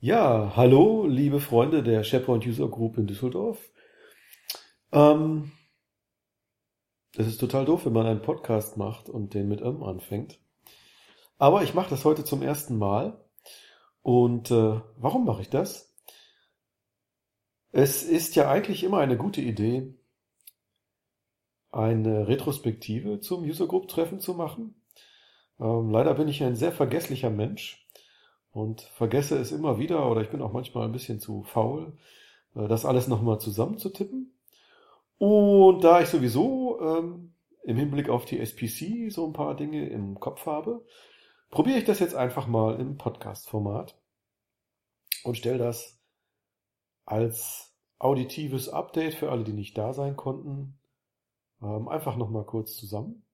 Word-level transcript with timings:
Ja, 0.00 0.52
hallo, 0.54 1.08
liebe 1.08 1.40
Freunde 1.40 1.82
der 1.82 2.04
SharePoint 2.04 2.46
User 2.46 2.68
Group 2.68 2.98
in 2.98 3.08
Düsseldorf. 3.08 3.58
Ähm, 4.92 5.50
es 7.16 7.26
ist 7.26 7.38
total 7.38 7.64
doof, 7.64 7.84
wenn 7.84 7.94
man 7.94 8.06
einen 8.06 8.22
Podcast 8.22 8.76
macht 8.76 9.08
und 9.08 9.34
den 9.34 9.48
mit 9.48 9.60
M 9.60 9.82
anfängt. 9.82 10.38
Aber 11.36 11.64
ich 11.64 11.74
mache 11.74 11.90
das 11.90 12.04
heute 12.04 12.22
zum 12.22 12.42
ersten 12.42 12.78
Mal. 12.78 13.24
Und 14.02 14.52
äh, 14.52 14.80
warum 14.98 15.24
mache 15.24 15.42
ich 15.42 15.50
das? 15.50 15.92
Es 17.72 18.04
ist 18.04 18.36
ja 18.36 18.48
eigentlich 18.48 18.84
immer 18.84 18.98
eine 18.98 19.16
gute 19.16 19.40
Idee, 19.40 19.96
eine 21.72 22.28
Retrospektive 22.28 23.18
zum 23.18 23.42
User 23.42 23.66
Group 23.66 23.88
Treffen 23.88 24.20
zu 24.20 24.34
machen. 24.34 24.80
Ähm, 25.58 25.90
leider 25.90 26.14
bin 26.14 26.28
ich 26.28 26.40
ein 26.44 26.54
sehr 26.54 26.70
vergesslicher 26.70 27.30
Mensch 27.30 27.87
und 28.52 28.82
vergesse 28.82 29.38
es 29.38 29.52
immer 29.52 29.78
wieder 29.78 30.10
oder 30.10 30.22
ich 30.22 30.30
bin 30.30 30.42
auch 30.42 30.52
manchmal 30.52 30.84
ein 30.84 30.92
bisschen 30.92 31.20
zu 31.20 31.42
faul, 31.44 31.92
äh, 32.54 32.68
das 32.68 32.84
alles 32.84 33.08
nochmal 33.08 33.40
zusammenzutippen. 33.40 34.34
Und 35.18 35.82
da 35.82 36.00
ich 36.00 36.08
sowieso 36.08 36.80
ähm, 36.80 37.34
im 37.64 37.76
Hinblick 37.76 38.08
auf 38.08 38.24
die 38.24 38.38
SPC 38.38 39.12
so 39.12 39.26
ein 39.26 39.32
paar 39.32 39.56
Dinge 39.56 39.88
im 39.88 40.20
Kopf 40.20 40.46
habe, 40.46 40.84
probiere 41.50 41.78
ich 41.78 41.84
das 41.84 41.98
jetzt 41.98 42.14
einfach 42.14 42.46
mal 42.46 42.78
im 42.78 42.96
Podcast-Format 42.96 43.96
und 45.24 45.36
stelle 45.36 45.58
das 45.58 45.98
als 47.04 47.74
auditives 47.98 48.68
Update 48.68 49.14
für 49.14 49.30
alle, 49.30 49.44
die 49.44 49.52
nicht 49.52 49.76
da 49.76 49.92
sein 49.92 50.16
konnten, 50.16 50.78
ähm, 51.62 51.88
einfach 51.88 52.16
nochmal 52.16 52.44
kurz 52.44 52.76
zusammen. 52.76 53.24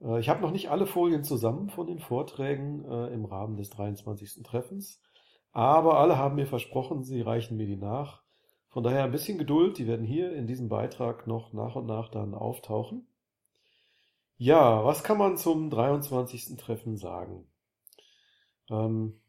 Äh, 0.00 0.20
ich 0.20 0.28
habe 0.28 0.40
noch 0.40 0.50
nicht 0.50 0.70
alle 0.70 0.86
Folien 0.86 1.24
zusammen 1.24 1.70
von 1.70 1.86
den 1.86 1.98
Vorträgen 1.98 2.84
äh, 2.84 3.08
im 3.12 3.24
Rahmen 3.24 3.56
des 3.56 3.70
23. 3.70 4.42
Treffens, 4.42 5.00
aber 5.52 5.98
alle 5.98 6.18
haben 6.18 6.36
mir 6.36 6.46
versprochen, 6.46 7.04
sie 7.04 7.20
reichen 7.20 7.56
mir 7.56 7.66
die 7.66 7.76
nach. 7.76 8.22
Von 8.68 8.82
daher 8.82 9.04
ein 9.04 9.12
bisschen 9.12 9.38
Geduld, 9.38 9.78
die 9.78 9.86
werden 9.86 10.04
hier 10.04 10.34
in 10.34 10.46
diesem 10.46 10.68
Beitrag 10.68 11.26
noch 11.26 11.52
nach 11.52 11.76
und 11.76 11.86
nach 11.86 12.08
dann 12.08 12.34
auftauchen. 12.34 13.06
Ja, 14.36 14.84
was 14.84 15.04
kann 15.04 15.16
man 15.16 15.36
zum 15.36 15.70
23. 15.70 16.56
Treffen 16.56 16.96
sagen? 16.96 17.46
Ähm, 18.68 19.20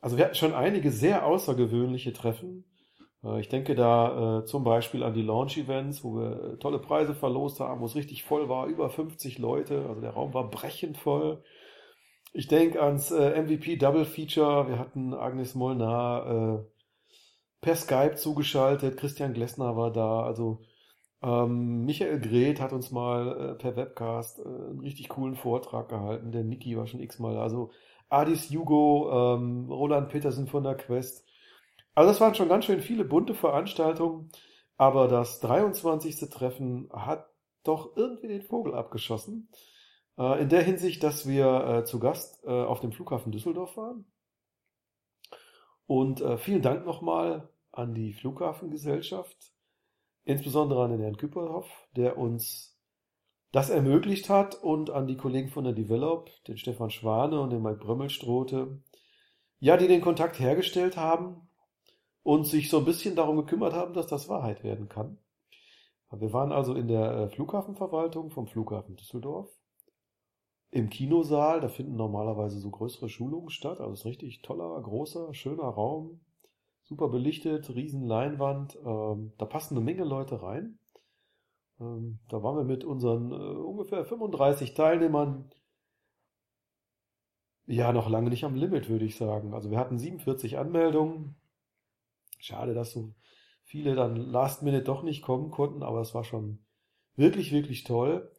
also 0.00 0.16
wir 0.16 0.26
hatten 0.26 0.36
schon 0.36 0.54
einige 0.54 0.92
sehr 0.92 1.26
außergewöhnliche 1.26 2.12
Treffen. 2.12 2.64
Äh, 3.24 3.40
ich 3.40 3.48
denke 3.48 3.74
da 3.74 4.40
äh, 4.40 4.44
zum 4.44 4.64
Beispiel 4.64 5.02
an 5.02 5.14
die 5.14 5.22
Launch-Events, 5.22 6.04
wo 6.04 6.16
wir 6.16 6.54
äh, 6.54 6.56
tolle 6.58 6.78
Preise 6.78 7.14
verlost 7.14 7.60
haben, 7.60 7.80
wo 7.80 7.86
es 7.86 7.96
richtig 7.96 8.24
voll 8.24 8.48
war, 8.48 8.66
über 8.66 8.90
50 8.90 9.38
Leute, 9.38 9.86
also 9.88 10.00
der 10.00 10.10
Raum 10.10 10.34
war 10.34 10.50
brechend 10.50 10.98
voll. 10.98 11.42
Ich 12.32 12.48
denke 12.48 12.82
ans 12.82 13.10
äh, 13.10 13.40
MVP 13.42 13.76
Double 13.76 14.04
Feature, 14.04 14.68
wir 14.68 14.78
hatten 14.78 15.14
Agnes 15.14 15.54
Molnar 15.54 16.58
äh, 16.58 16.64
per 17.60 17.76
Skype 17.76 18.16
zugeschaltet, 18.16 18.96
Christian 18.96 19.34
Glessner 19.34 19.76
war 19.76 19.92
da, 19.92 20.22
also 20.22 20.62
ähm, 21.22 21.84
Michael 21.86 22.20
Greth 22.20 22.60
hat 22.60 22.72
uns 22.72 22.90
mal 22.90 23.52
äh, 23.52 23.54
per 23.54 23.76
Webcast 23.76 24.44
einen 24.44 24.80
richtig 24.80 25.08
coolen 25.08 25.36
Vortrag 25.36 25.88
gehalten, 25.88 26.32
der 26.32 26.44
Niki 26.44 26.76
war 26.76 26.86
schon 26.86 27.00
x-mal, 27.00 27.38
also 27.38 27.70
Adis 28.10 28.50
Hugo, 28.50 29.36
ähm, 29.36 29.70
Roland 29.70 30.10
Petersen 30.10 30.46
von 30.46 30.64
der 30.64 30.76
Quest, 30.76 31.24
also 31.94 32.10
das 32.10 32.20
waren 32.20 32.34
schon 32.34 32.48
ganz 32.48 32.64
schön 32.64 32.80
viele 32.80 33.04
bunte 33.04 33.34
Veranstaltungen, 33.34 34.30
aber 34.76 35.08
das 35.08 35.40
23. 35.40 36.28
Treffen 36.30 36.88
hat 36.92 37.26
doch 37.62 37.96
irgendwie 37.96 38.28
den 38.28 38.42
Vogel 38.42 38.74
abgeschossen. 38.74 39.48
Äh, 40.18 40.42
in 40.42 40.48
der 40.48 40.62
Hinsicht, 40.62 41.02
dass 41.02 41.26
wir 41.26 41.66
äh, 41.66 41.84
zu 41.84 41.98
Gast 41.98 42.44
äh, 42.44 42.50
auf 42.50 42.80
dem 42.80 42.92
Flughafen 42.92 43.32
Düsseldorf 43.32 43.76
waren. 43.76 44.06
Und 45.86 46.24
vielen 46.38 46.62
Dank 46.62 46.86
nochmal 46.86 47.50
an 47.70 47.92
die 47.92 48.14
Flughafengesellschaft, 48.14 49.52
insbesondere 50.24 50.82
an 50.82 50.92
den 50.92 51.00
Herrn 51.00 51.18
Küpperhoff, 51.18 51.68
der 51.94 52.16
uns 52.16 52.80
das 53.52 53.68
ermöglicht 53.68 54.30
hat 54.30 54.54
und 54.54 54.88
an 54.88 55.06
die 55.06 55.18
Kollegen 55.18 55.50
von 55.50 55.64
der 55.64 55.74
Develop, 55.74 56.30
den 56.48 56.56
Stefan 56.56 56.88
Schwane 56.88 57.38
und 57.38 57.50
den 57.50 57.62
Mike 57.62 57.84
Brömmelstrote, 57.84 58.80
ja, 59.60 59.76
die 59.76 59.86
den 59.86 60.00
Kontakt 60.00 60.40
hergestellt 60.40 60.96
haben 60.96 61.50
und 62.24 62.46
sich 62.46 62.70
so 62.70 62.78
ein 62.78 62.84
bisschen 62.84 63.14
darum 63.14 63.36
gekümmert 63.36 63.74
haben, 63.74 63.94
dass 63.94 64.08
das 64.08 64.28
Wahrheit 64.28 64.64
werden 64.64 64.88
kann. 64.88 65.18
Wir 66.10 66.32
waren 66.32 66.52
also 66.52 66.74
in 66.74 66.88
der 66.88 67.12
äh, 67.12 67.28
Flughafenverwaltung 67.28 68.30
vom 68.30 68.46
Flughafen 68.46 68.96
Düsseldorf. 68.96 69.50
Im 70.70 70.88
Kinosaal, 70.90 71.60
da 71.60 71.68
finden 71.68 71.96
normalerweise 71.96 72.58
so 72.58 72.70
größere 72.70 73.08
Schulungen 73.08 73.50
statt. 73.50 73.80
Also 73.80 73.92
es 73.92 74.00
ist 74.00 74.06
richtig 74.06 74.42
toller, 74.42 74.80
großer, 74.80 75.34
schöner 75.34 75.64
Raum. 75.64 76.20
Super 76.82 77.08
belichtet, 77.08 77.74
riesen 77.74 78.02
Leinwand. 78.02 78.78
Ähm, 78.84 79.32
da 79.38 79.44
passen 79.44 79.76
eine 79.76 79.84
Menge 79.84 80.04
Leute 80.04 80.42
rein. 80.42 80.78
Ähm, 81.80 82.20
da 82.28 82.42
waren 82.42 82.56
wir 82.56 82.64
mit 82.64 82.84
unseren 82.84 83.32
äh, 83.32 83.34
ungefähr 83.34 84.04
35 84.04 84.74
Teilnehmern 84.74 85.50
ja 87.66 87.92
noch 87.92 88.08
lange 88.08 88.30
nicht 88.30 88.44
am 88.44 88.54
Limit, 88.54 88.88
würde 88.88 89.04
ich 89.04 89.16
sagen. 89.16 89.54
Also 89.54 89.70
wir 89.70 89.78
hatten 89.78 89.98
47 89.98 90.58
Anmeldungen. 90.58 91.36
Schade, 92.44 92.74
dass 92.74 92.92
so 92.92 93.14
viele 93.62 93.94
dann 93.94 94.16
Last 94.16 94.62
Minute 94.62 94.84
doch 94.84 95.02
nicht 95.02 95.22
kommen 95.22 95.50
konnten, 95.50 95.82
aber 95.82 96.02
es 96.02 96.14
war 96.14 96.24
schon 96.24 96.58
wirklich, 97.16 97.52
wirklich 97.52 97.84
toll. 97.84 98.30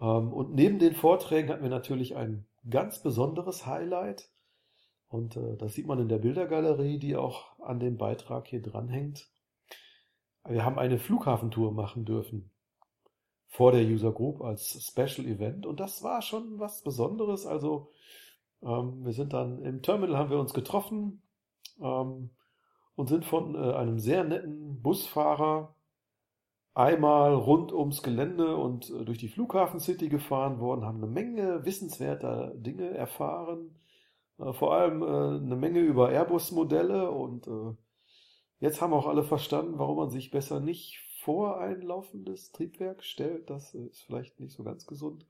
Ähm, 0.00 0.32
und 0.32 0.54
neben 0.54 0.78
den 0.78 0.94
Vorträgen 0.94 1.48
hatten 1.48 1.64
wir 1.64 1.70
natürlich 1.70 2.14
ein 2.14 2.46
ganz 2.70 3.02
besonderes 3.02 3.66
Highlight. 3.66 4.30
Und 5.08 5.36
äh, 5.36 5.56
das 5.56 5.74
sieht 5.74 5.86
man 5.88 5.98
in 5.98 6.08
der 6.08 6.18
Bildergalerie, 6.18 7.00
die 7.00 7.16
auch 7.16 7.58
an 7.60 7.80
dem 7.80 7.96
Beitrag 7.96 8.46
hier 8.46 8.62
dranhängt. 8.62 9.28
Wir 10.44 10.64
haben 10.64 10.78
eine 10.78 10.98
Flughafentour 10.98 11.72
machen 11.72 12.04
dürfen 12.04 12.52
vor 13.48 13.72
der 13.72 13.82
User 13.82 14.12
Group 14.12 14.40
als 14.40 14.86
Special 14.86 15.26
Event 15.26 15.66
und 15.66 15.80
das 15.80 16.04
war 16.04 16.22
schon 16.22 16.60
was 16.60 16.82
Besonderes. 16.82 17.44
Also 17.44 17.90
ähm, 18.62 19.04
wir 19.04 19.12
sind 19.12 19.32
dann 19.32 19.62
im 19.62 19.82
Terminal 19.82 20.16
haben 20.16 20.30
wir 20.30 20.38
uns 20.38 20.54
getroffen, 20.54 21.22
ähm, 21.80 22.30
und 22.94 23.08
sind 23.08 23.24
von 23.24 23.54
äh, 23.54 23.72
einem 23.74 23.98
sehr 23.98 24.24
netten 24.24 24.80
Busfahrer 24.82 25.74
einmal 26.74 27.34
rund 27.34 27.72
ums 27.72 28.02
Gelände 28.02 28.56
und 28.56 28.90
äh, 28.90 29.04
durch 29.04 29.18
die 29.18 29.28
Flughafen 29.28 29.80
City 29.80 30.08
gefahren 30.08 30.60
worden, 30.60 30.84
haben 30.84 30.98
eine 30.98 31.06
Menge 31.06 31.64
wissenswerter 31.64 32.52
Dinge 32.54 32.90
erfahren, 32.90 33.78
äh, 34.38 34.52
vor 34.52 34.74
allem 34.74 35.02
äh, 35.02 35.44
eine 35.44 35.56
Menge 35.56 35.80
über 35.80 36.10
Airbus-Modelle 36.10 37.10
und 37.10 37.46
äh, 37.46 37.76
jetzt 38.60 38.80
haben 38.80 38.92
auch 38.92 39.06
alle 39.06 39.24
verstanden, 39.24 39.78
warum 39.78 39.96
man 39.96 40.10
sich 40.10 40.30
besser 40.30 40.60
nicht 40.60 41.00
vor 41.22 41.58
ein 41.60 41.82
laufendes 41.82 42.52
Triebwerk 42.52 43.04
stellt. 43.04 43.48
Das 43.50 43.74
äh, 43.74 43.86
ist 43.86 44.02
vielleicht 44.02 44.40
nicht 44.40 44.54
so 44.54 44.64
ganz 44.64 44.86
gesund. 44.86 45.26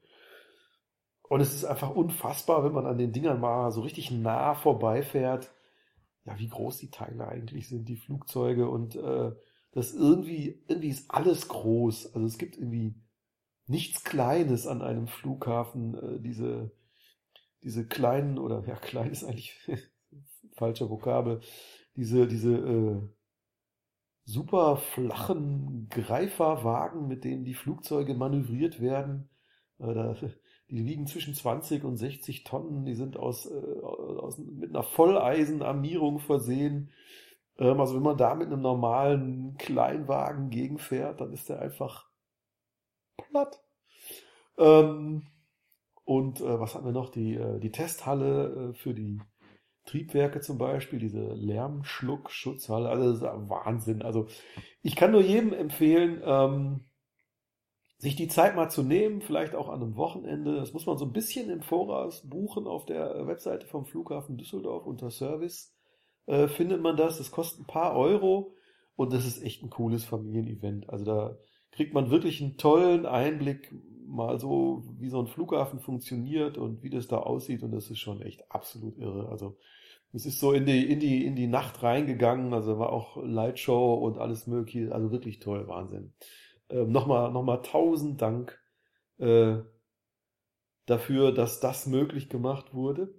Und 1.29 1.41
es 1.41 1.55
ist 1.55 1.65
einfach 1.65 1.95
unfassbar, 1.95 2.63
wenn 2.65 2.73
man 2.73 2.87
an 2.87 2.99
den 2.99 3.13
Dingern 3.13 3.41
mal 3.41 3.71
so 3.71 3.81
richtig 3.81 4.11
nah 4.11 4.55
vorbeifährt 4.55 5.51
ja, 6.25 6.39
wie 6.39 6.49
groß 6.49 6.79
die 6.79 6.91
Teile 6.91 7.27
eigentlich 7.29 7.69
sind, 7.69 7.89
die 7.89 7.97
Flugzeuge 7.97 8.69
und 8.69 8.97
äh, 8.97 9.33
das 9.73 9.95
irgendwie, 9.95 10.63
irgendwie 10.69 10.91
ist 10.91 11.11
alles 11.11 11.49
groß. 11.49 12.15
Also 12.15 12.27
es 12.27 12.39
gibt 12.39 12.57
irgendwie 12.57 12.95
nichts 13.67 14.05
Kleines 14.05 14.67
an 14.67 14.83
einem 14.83 15.09
Flughafen, 15.09 15.95
äh, 15.95 16.21
diese, 16.21 16.71
diese 17.63 17.87
kleinen, 17.87 18.39
oder 18.39 18.65
ja, 18.67 18.77
klein 18.77 19.11
ist 19.11 19.25
eigentlich 19.25 19.57
falscher 20.57 20.91
Vokabel, 20.91 21.41
diese, 21.97 22.27
diese 22.27 22.55
äh, 22.55 23.01
super 24.25 24.77
flachen 24.77 25.89
Greiferwagen, 25.89 27.09
mit 27.09 27.25
denen 27.25 27.45
die 27.45 27.55
Flugzeuge 27.55 28.15
manövriert 28.15 28.81
werden. 28.81 29.31
Äh, 29.79 29.95
da 29.95 30.17
die 30.73 30.87
wiegen 30.87 31.07
zwischen 31.07 31.35
20 31.35 31.85
und 31.85 31.97
60 31.97 32.45
Tonnen, 32.45 32.85
die 32.85 32.95
sind 32.95 33.19
aus, 33.19 33.47
äh, 33.47 33.81
aus 33.83 34.39
mit 34.39 34.71
einer 34.71 34.83
Volleisenarmierung 34.83 36.19
versehen. 36.19 36.91
Ähm, 37.59 37.79
also 37.79 37.95
wenn 37.95 38.03
man 38.03 38.17
da 38.17 38.35
mit 38.35 38.47
einem 38.47 38.63
normalen 38.63 39.57
Kleinwagen 39.59 40.49
gegenfährt, 40.49 41.21
dann 41.21 41.33
ist 41.33 41.51
der 41.51 41.61
einfach 41.61 42.09
platt. 43.17 43.63
Ähm, 44.57 45.27
und 46.05 46.41
äh, 46.41 46.61
was 46.61 46.75
haben 46.75 46.87
wir 46.87 46.93
noch? 46.93 47.11
Die, 47.11 47.35
äh, 47.35 47.61
die 47.61 47.71
Testhalle 47.71 48.71
äh, 48.71 48.75
für 48.75 48.95
die 48.95 49.21
Triebwerke 49.85 50.41
zum 50.41 50.57
Beispiel, 50.57 50.99
diese 50.99 51.35
Lärmschluckschutzhalle, 51.35 52.89
also 52.89 53.13
das 53.13 53.17
ist 53.17 53.51
Wahnsinn. 53.51 54.01
Also 54.01 54.27
ich 54.83 54.97
kann 54.97 55.13
nur 55.13 55.23
jedem 55.23 55.53
empfehlen, 55.53 56.23
ähm, 56.25 56.85
sich 58.03 58.17
die 58.17 58.27
Zeit 58.27 58.57
mal 58.57 58.69
zu 58.69 58.83
nehmen, 58.83 59.21
vielleicht 59.21 59.55
auch 59.55 59.69
an 59.69 59.81
einem 59.81 59.95
Wochenende. 59.95 60.57
Das 60.57 60.73
muss 60.73 60.87
man 60.87 60.99
so 60.99 61.05
ein 61.05 61.13
bisschen 61.13 61.49
im 61.51 61.63
Voraus 61.63 62.29
buchen 62.29 62.67
auf 62.67 62.85
der 62.85 63.29
Webseite 63.29 63.65
vom 63.69 63.87
Flughafen 63.87 64.37
Düsseldorf 64.37 64.87
unter 64.87 65.09
Service. 65.13 65.73
Äh, 66.27 66.49
findet 66.49 66.83
man 66.83 66.97
das. 66.97 67.19
Das 67.19 67.31
kostet 67.31 67.61
ein 67.61 67.67
paar 67.69 67.95
Euro 67.95 68.57
und 68.97 69.13
das 69.13 69.25
ist 69.25 69.41
echt 69.41 69.63
ein 69.63 69.71
cooles 69.71 70.05
Familienevent. 70.05 70.91
Also 70.91 71.05
da 71.05 71.39
kriegt 71.71 71.95
man 71.95 72.11
wirklich 72.11 72.43
einen 72.43 72.57
tollen 72.57 73.07
Einblick 73.07 73.73
mal 74.09 74.41
so, 74.41 74.83
wie 74.99 75.09
so 75.09 75.21
ein 75.21 75.29
Flughafen 75.29 75.79
funktioniert 75.79 76.59
und 76.59 76.83
wie 76.83 76.91
das 76.91 77.07
da 77.07 77.19
aussieht 77.19 77.63
und 77.63 77.71
das 77.71 77.89
ist 77.89 78.01
schon 78.01 78.21
echt 78.21 78.51
absolut 78.51 78.99
irre. 78.99 79.29
Also 79.29 79.57
es 80.13 80.27
ist 80.27 80.41
so 80.41 80.51
in 80.51 80.67
die, 80.67 80.91
in 80.91 80.99
die, 80.99 81.25
in 81.25 81.37
die 81.37 81.47
Nacht 81.47 81.85
reingegangen, 81.85 82.53
also 82.53 82.81
war 82.81 82.93
auch 82.93 83.17
Lightshow 83.23 83.95
und 83.95 84.19
alles 84.19 84.49
mögliche, 84.49 84.93
also 84.93 85.13
wirklich 85.13 85.39
toll, 85.39 85.69
Wahnsinn. 85.69 86.13
Ähm, 86.73 86.91
nochmal, 86.91 87.31
nochmal 87.31 87.61
tausend 87.63 88.23
Dank 88.23 88.59
äh, 89.19 89.59
dafür, 90.87 91.33
dass 91.33 91.61
das 91.61 91.87
möglich 91.87 92.31
gemacht 92.31 92.73
wurde. 92.73 93.15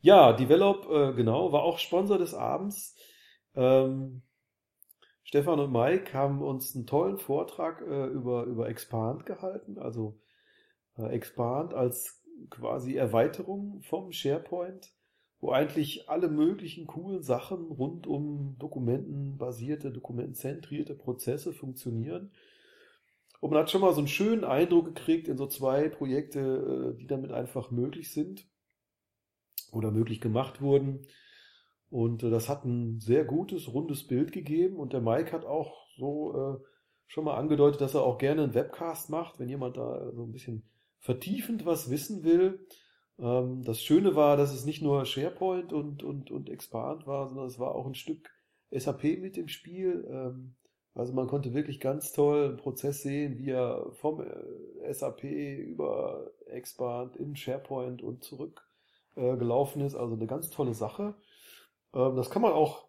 Ja, 0.00 0.32
Develop, 0.32 0.88
äh, 0.88 1.12
genau, 1.14 1.50
war 1.50 1.64
auch 1.64 1.78
Sponsor 1.78 2.18
des 2.18 2.34
Abends. 2.34 2.96
Ähm, 3.56 4.22
Stefan 5.24 5.58
und 5.58 5.72
Mike 5.72 6.14
haben 6.14 6.40
uns 6.40 6.74
einen 6.74 6.86
tollen 6.86 7.18
Vortrag 7.18 7.82
äh, 7.82 8.06
über, 8.06 8.44
über 8.44 8.68
Expand 8.68 9.26
gehalten, 9.26 9.78
also 9.78 10.20
äh, 10.96 11.08
Expand 11.08 11.74
als 11.74 12.24
quasi 12.48 12.94
Erweiterung 12.94 13.82
vom 13.82 14.12
SharePoint 14.12 14.88
wo 15.40 15.52
eigentlich 15.52 16.08
alle 16.08 16.28
möglichen 16.28 16.86
coolen 16.86 17.22
Sachen 17.22 17.66
rund 17.66 18.06
um 18.06 18.56
dokumentenbasierte, 18.58 19.92
dokumentenzentrierte 19.92 20.94
Prozesse 20.94 21.52
funktionieren. 21.52 22.32
Und 23.40 23.50
man 23.50 23.60
hat 23.60 23.70
schon 23.70 23.80
mal 23.80 23.92
so 23.92 23.98
einen 23.98 24.08
schönen 24.08 24.44
Eindruck 24.44 24.86
gekriegt 24.94 25.28
in 25.28 25.36
so 25.36 25.46
zwei 25.46 25.88
Projekte, 25.88 26.94
äh, 26.94 26.98
die 26.98 27.06
damit 27.06 27.30
einfach 27.30 27.70
möglich 27.70 28.12
sind 28.12 28.48
oder 29.70 29.92
möglich 29.92 30.20
gemacht 30.20 30.60
wurden. 30.60 31.06
Und 31.88 32.24
äh, 32.24 32.30
das 32.30 32.48
hat 32.48 32.64
ein 32.64 32.98
sehr 32.98 33.24
gutes, 33.24 33.72
rundes 33.72 34.06
Bild 34.06 34.32
gegeben. 34.32 34.76
Und 34.76 34.92
der 34.92 35.00
Mike 35.00 35.30
hat 35.30 35.44
auch 35.44 35.86
so 35.96 36.34
äh, 36.34 36.64
schon 37.06 37.24
mal 37.24 37.36
angedeutet, 37.36 37.80
dass 37.80 37.94
er 37.94 38.02
auch 38.02 38.18
gerne 38.18 38.42
einen 38.42 38.54
Webcast 38.54 39.08
macht, 39.08 39.38
wenn 39.38 39.48
jemand 39.48 39.76
da 39.76 40.10
so 40.12 40.24
ein 40.24 40.32
bisschen 40.32 40.64
vertiefend 40.98 41.64
was 41.64 41.90
wissen 41.90 42.24
will. 42.24 42.66
Ähm, 43.18 43.62
das 43.64 43.82
Schöne 43.82 44.14
war, 44.16 44.36
dass 44.36 44.52
es 44.52 44.64
nicht 44.64 44.82
nur 44.82 45.04
SharePoint 45.04 45.72
und, 45.72 46.02
und, 46.02 46.30
und 46.30 46.48
Expand 46.48 47.06
war, 47.06 47.28
sondern 47.28 47.46
es 47.46 47.58
war 47.58 47.74
auch 47.74 47.86
ein 47.86 47.94
Stück 47.94 48.30
SAP 48.70 49.04
mit 49.20 49.36
dem 49.36 49.48
Spiel. 49.48 50.06
Ähm, 50.10 50.54
also 50.94 51.12
man 51.12 51.28
konnte 51.28 51.54
wirklich 51.54 51.80
ganz 51.80 52.12
toll 52.12 52.46
einen 52.46 52.56
Prozess 52.56 53.02
sehen, 53.02 53.38
wie 53.38 53.50
er 53.50 53.92
vom 53.92 54.20
äh, 54.20 54.92
SAP 54.92 55.24
über 55.24 56.30
Expand 56.46 57.16
in 57.16 57.36
SharePoint 57.36 58.02
und 58.02 58.24
zurück 58.24 58.66
äh, 59.16 59.36
gelaufen 59.36 59.82
ist. 59.82 59.94
Also 59.94 60.14
eine 60.14 60.26
ganz 60.26 60.50
tolle 60.50 60.74
Sache. 60.74 61.14
Ähm, 61.94 62.16
das 62.16 62.30
kann 62.30 62.42
man 62.42 62.52
auch, 62.52 62.88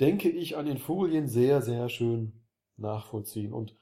denke 0.00 0.28
ich, 0.28 0.56
an 0.56 0.66
den 0.66 0.78
Folien 0.78 1.28
sehr, 1.28 1.62
sehr 1.62 1.88
schön 1.88 2.32
nachvollziehen. 2.76 3.52
Und 3.52 3.76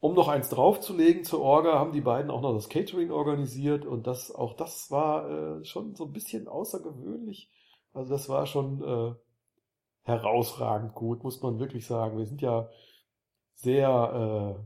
um 0.00 0.14
noch 0.14 0.28
eins 0.28 0.48
draufzulegen 0.48 1.24
zur 1.24 1.40
Orga, 1.40 1.78
haben 1.78 1.92
die 1.92 2.00
beiden 2.00 2.30
auch 2.30 2.40
noch 2.40 2.54
das 2.54 2.68
Catering 2.68 3.10
organisiert 3.10 3.84
und 3.84 4.06
das, 4.06 4.32
auch 4.32 4.54
das 4.54 4.90
war 4.90 5.58
äh, 5.60 5.64
schon 5.64 5.94
so 5.94 6.04
ein 6.04 6.12
bisschen 6.12 6.46
außergewöhnlich. 6.46 7.50
Also 7.92 8.10
das 8.10 8.28
war 8.28 8.46
schon 8.46 8.82
äh, 8.82 9.14
herausragend 10.04 10.94
gut, 10.94 11.24
muss 11.24 11.42
man 11.42 11.58
wirklich 11.58 11.86
sagen. 11.86 12.16
Wir 12.16 12.26
sind 12.26 12.40
ja 12.40 12.68
sehr 13.54 14.56
äh, 14.58 14.64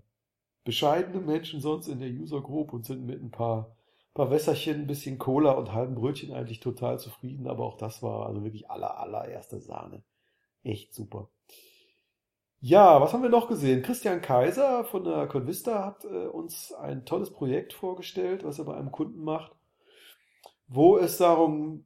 bescheidene 0.65 1.21
Menschen 1.21 1.61
sonst 1.61 1.89
in 1.89 2.01
der 2.01 2.11
User 2.11 2.43
Group 2.43 2.73
und 2.73 2.85
sind 2.85 3.07
mit 3.07 3.23
ein 3.23 3.31
paar, 3.31 3.75
paar 4.13 4.31
Wässerchen, 4.31 4.83
ein 4.83 4.87
bisschen 4.87 5.19
Cola 5.19 5.53
und 5.53 5.73
halben 5.73 5.95
Brötchen 5.95 6.33
eigentlich 6.33 6.61
total 6.61 6.99
zufrieden, 6.99 7.49
aber 7.49 7.65
auch 7.65 7.79
das 7.79 8.03
war 8.03 8.27
also 8.27 8.45
wirklich 8.45 8.71
aller, 8.71 8.99
allererste 8.99 9.61
Sahne. 9.61 10.03
Echt 10.63 10.95
super. 10.95 11.29
Ja, 12.65 13.01
was 13.01 13.13
haben 13.13 13.25
wir 13.25 13.29
noch 13.29 13.49
gesehen? 13.49 13.83
Christian 13.83 14.21
Kaiser 14.21 14.85
von 14.85 15.03
der 15.03 15.27
Convista 15.27 15.85
hat 15.85 16.05
äh, 16.05 16.29
uns 16.29 16.73
ein 16.73 17.05
tolles 17.05 17.33
Projekt 17.33 17.73
vorgestellt, 17.73 18.45
was 18.45 18.61
er 18.61 18.67
bei 18.67 18.77
einem 18.77 18.93
Kunden 18.93 19.25
macht, 19.25 19.51
wo 20.69 20.97
es 20.97 21.17
darum 21.17 21.85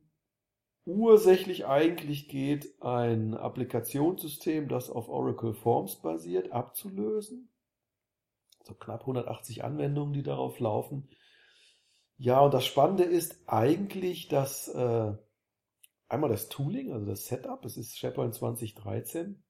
ursächlich 0.85 1.67
eigentlich 1.67 2.29
geht, 2.29 2.75
ein 2.83 3.33
Applikationssystem, 3.33 4.69
das 4.69 4.91
auf 4.91 5.09
Oracle 5.09 5.55
Forms 5.55 5.97
basiert, 5.97 6.53
abzulösen. 6.53 7.49
So 8.63 8.75
knapp 8.75 9.01
180 9.01 9.65
Anwendungen, 9.65 10.13
die 10.13 10.23
darauf 10.23 10.61
laufen. 10.61 11.09
Ja, 12.19 12.41
und 12.41 12.53
das 12.53 12.67
Spannende 12.67 13.05
ist 13.05 13.41
eigentlich, 13.47 14.29
dass 14.29 14.69
äh, 14.69 15.15
einmal 16.11 16.29
das 16.29 16.51
Tooling, 16.51 16.93
also 16.93 17.07
das 17.07 17.25
Setup, 17.25 17.65
es 17.65 17.79
ist 17.79 17.97
SharePoint 17.97 18.35
2013 18.35 19.43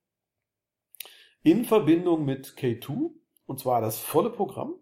in 1.43 1.65
Verbindung 1.65 2.25
mit 2.25 2.55
K2 2.57 3.11
und 3.45 3.59
zwar 3.59 3.81
das 3.81 3.99
volle 3.99 4.29
Programm. 4.29 4.75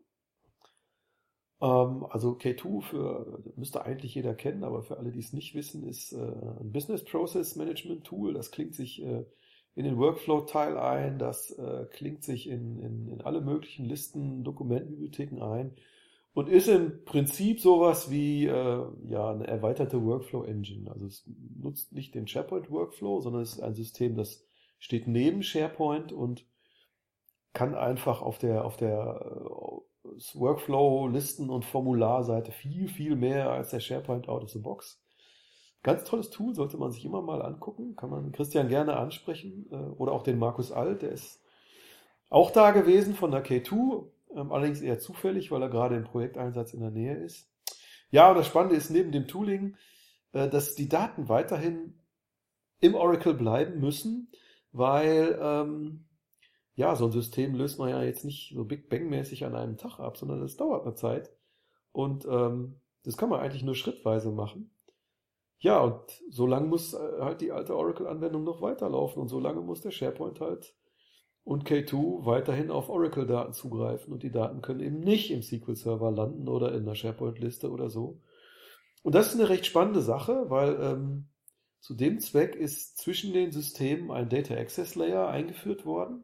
Ähm, 1.61 2.05
also 2.09 2.31
K2 2.31 2.81
für, 2.81 3.43
müsste 3.55 3.85
eigentlich 3.85 4.15
jeder 4.15 4.33
kennen, 4.33 4.63
aber 4.63 4.83
für 4.83 4.97
alle, 4.97 5.11
die 5.11 5.19
es 5.19 5.33
nicht 5.33 5.55
wissen, 5.55 5.87
ist 5.87 6.11
äh, 6.11 6.17
ein 6.17 6.71
Business 6.71 7.03
Process 7.03 7.55
Management 7.55 8.03
Tool. 8.03 8.33
Das 8.33 8.51
klingt 8.51 8.75
sich 8.75 9.01
äh, 9.03 9.25
in 9.75 9.85
den 9.85 9.97
Workflow-Teil 9.97 10.77
ein, 10.77 11.19
das 11.19 11.51
äh, 11.51 11.85
klingt 11.91 12.23
sich 12.23 12.49
in, 12.49 12.79
in, 12.79 13.07
in 13.09 13.21
alle 13.21 13.41
möglichen 13.41 13.85
Listen, 13.85 14.43
Dokumentenbibliotheken 14.43 15.41
ein 15.41 15.75
und 16.33 16.49
ist 16.49 16.67
im 16.67 17.05
Prinzip 17.05 17.61
sowas 17.61 18.11
wie 18.11 18.43
ja 18.43 19.31
eine 19.31 19.47
erweiterte 19.47 20.03
Workflow 20.03 20.43
Engine. 20.43 20.91
Also 20.91 21.05
es 21.05 21.23
nutzt 21.57 21.93
nicht 21.93 22.13
den 22.13 22.27
SharePoint 22.27 22.69
Workflow, 22.69 23.21
sondern 23.21 23.41
es 23.41 23.53
ist 23.53 23.61
ein 23.61 23.73
System, 23.73 24.17
das 24.17 24.45
steht 24.79 25.07
neben 25.07 25.43
SharePoint 25.43 26.11
und 26.11 26.45
kann 27.53 27.75
einfach 27.75 28.21
auf 28.21 28.37
der, 28.37 28.65
auf 28.65 28.77
der 28.77 29.21
äh, 29.21 30.07
Workflow, 30.33 31.07
Listen 31.07 31.49
und 31.49 31.65
Formularseite 31.65 32.51
viel, 32.51 32.87
viel 32.87 33.15
mehr 33.15 33.49
als 33.49 33.71
der 33.71 33.79
SharePoint 33.79 34.27
out 34.27 34.43
of 34.43 34.49
the 34.49 34.59
box. 34.59 35.01
Ganz 35.83 36.03
tolles 36.03 36.29
Tool, 36.29 36.55
sollte 36.55 36.77
man 36.77 36.91
sich 36.91 37.05
immer 37.05 37.21
mal 37.21 37.41
angucken. 37.41 37.95
Kann 37.95 38.09
man 38.09 38.31
Christian 38.31 38.67
gerne 38.67 38.97
ansprechen 38.97 39.67
äh, 39.71 39.75
oder 39.75 40.11
auch 40.11 40.23
den 40.23 40.39
Markus 40.39 40.71
Alt, 40.71 41.01
der 41.01 41.11
ist 41.11 41.41
auch 42.29 42.51
da 42.51 42.71
gewesen 42.71 43.15
von 43.15 43.31
der 43.31 43.45
K2, 43.45 44.05
ähm, 44.35 44.51
allerdings 44.51 44.81
eher 44.81 44.99
zufällig, 44.99 45.51
weil 45.51 45.61
er 45.61 45.69
gerade 45.69 45.95
im 45.95 46.03
Projekteinsatz 46.03 46.73
in 46.73 46.81
der 46.81 46.91
Nähe 46.91 47.15
ist. 47.15 47.49
Ja, 48.11 48.29
und 48.29 48.37
das 48.37 48.47
Spannende 48.47 48.75
ist 48.75 48.89
neben 48.89 49.11
dem 49.11 49.27
Tooling, 49.27 49.77
äh, 50.33 50.49
dass 50.49 50.75
die 50.75 50.89
Daten 50.89 51.29
weiterhin 51.29 51.99
im 52.79 52.95
Oracle 52.95 53.33
bleiben 53.33 53.79
müssen, 53.79 54.31
weil 54.75 55.39
ähm, 55.41 56.05
ja, 56.75 56.95
so 56.95 57.05
ein 57.05 57.11
System 57.11 57.55
löst 57.55 57.79
man 57.79 57.89
ja 57.89 58.03
jetzt 58.03 58.25
nicht 58.25 58.53
so 58.53 58.65
Big 58.65 58.89
Bang-mäßig 58.89 59.45
an 59.45 59.55
einem 59.55 59.77
Tag 59.77 59.99
ab, 59.99 60.17
sondern 60.17 60.41
das 60.41 60.57
dauert 60.57 60.85
eine 60.85 60.95
Zeit. 60.95 61.31
Und 61.93 62.25
ähm, 62.25 62.81
das 63.03 63.15
kann 63.15 63.29
man 63.29 63.39
eigentlich 63.39 63.63
nur 63.63 63.75
schrittweise 63.75 64.31
machen. 64.31 64.71
Ja, 65.59 65.79
und 65.79 66.01
so 66.29 66.45
lange 66.45 66.67
muss 66.67 66.93
äh, 66.93 67.21
halt 67.21 67.39
die 67.39 67.53
alte 67.53 67.75
Oracle-Anwendung 67.75 68.43
noch 68.43 68.61
weiterlaufen 68.61 69.21
und 69.21 69.29
so 69.29 69.39
lange 69.39 69.61
muss 69.61 69.81
der 69.81 69.91
SharePoint 69.91 70.41
halt 70.41 70.75
und 71.45 71.63
K2 71.69 72.25
weiterhin 72.25 72.69
auf 72.69 72.89
Oracle-Daten 72.89 73.53
zugreifen 73.53 74.11
und 74.11 74.23
die 74.23 74.31
Daten 74.31 74.61
können 74.61 74.81
eben 74.81 74.99
nicht 74.99 75.31
im 75.31 75.41
SQL-Server 75.41 76.11
landen 76.11 76.49
oder 76.49 76.73
in 76.73 76.85
der 76.85 76.95
SharePoint-Liste 76.95 77.71
oder 77.71 77.89
so. 77.89 78.19
Und 79.03 79.15
das 79.15 79.27
ist 79.27 79.39
eine 79.39 79.47
recht 79.47 79.65
spannende 79.65 80.01
Sache, 80.01 80.49
weil 80.49 80.77
ähm, 80.81 81.29
zu 81.85 81.93
dem 81.93 82.19
Zweck 82.19 82.55
ist 82.55 82.97
zwischen 82.97 83.31
den 83.31 83.51
Systemen 83.51 84.09
ein 84.09 84.27
Data 84.27 84.55
Access 84.55 84.95
Layer 84.95 85.27
eingeführt 85.27 85.85
worden, 85.85 86.23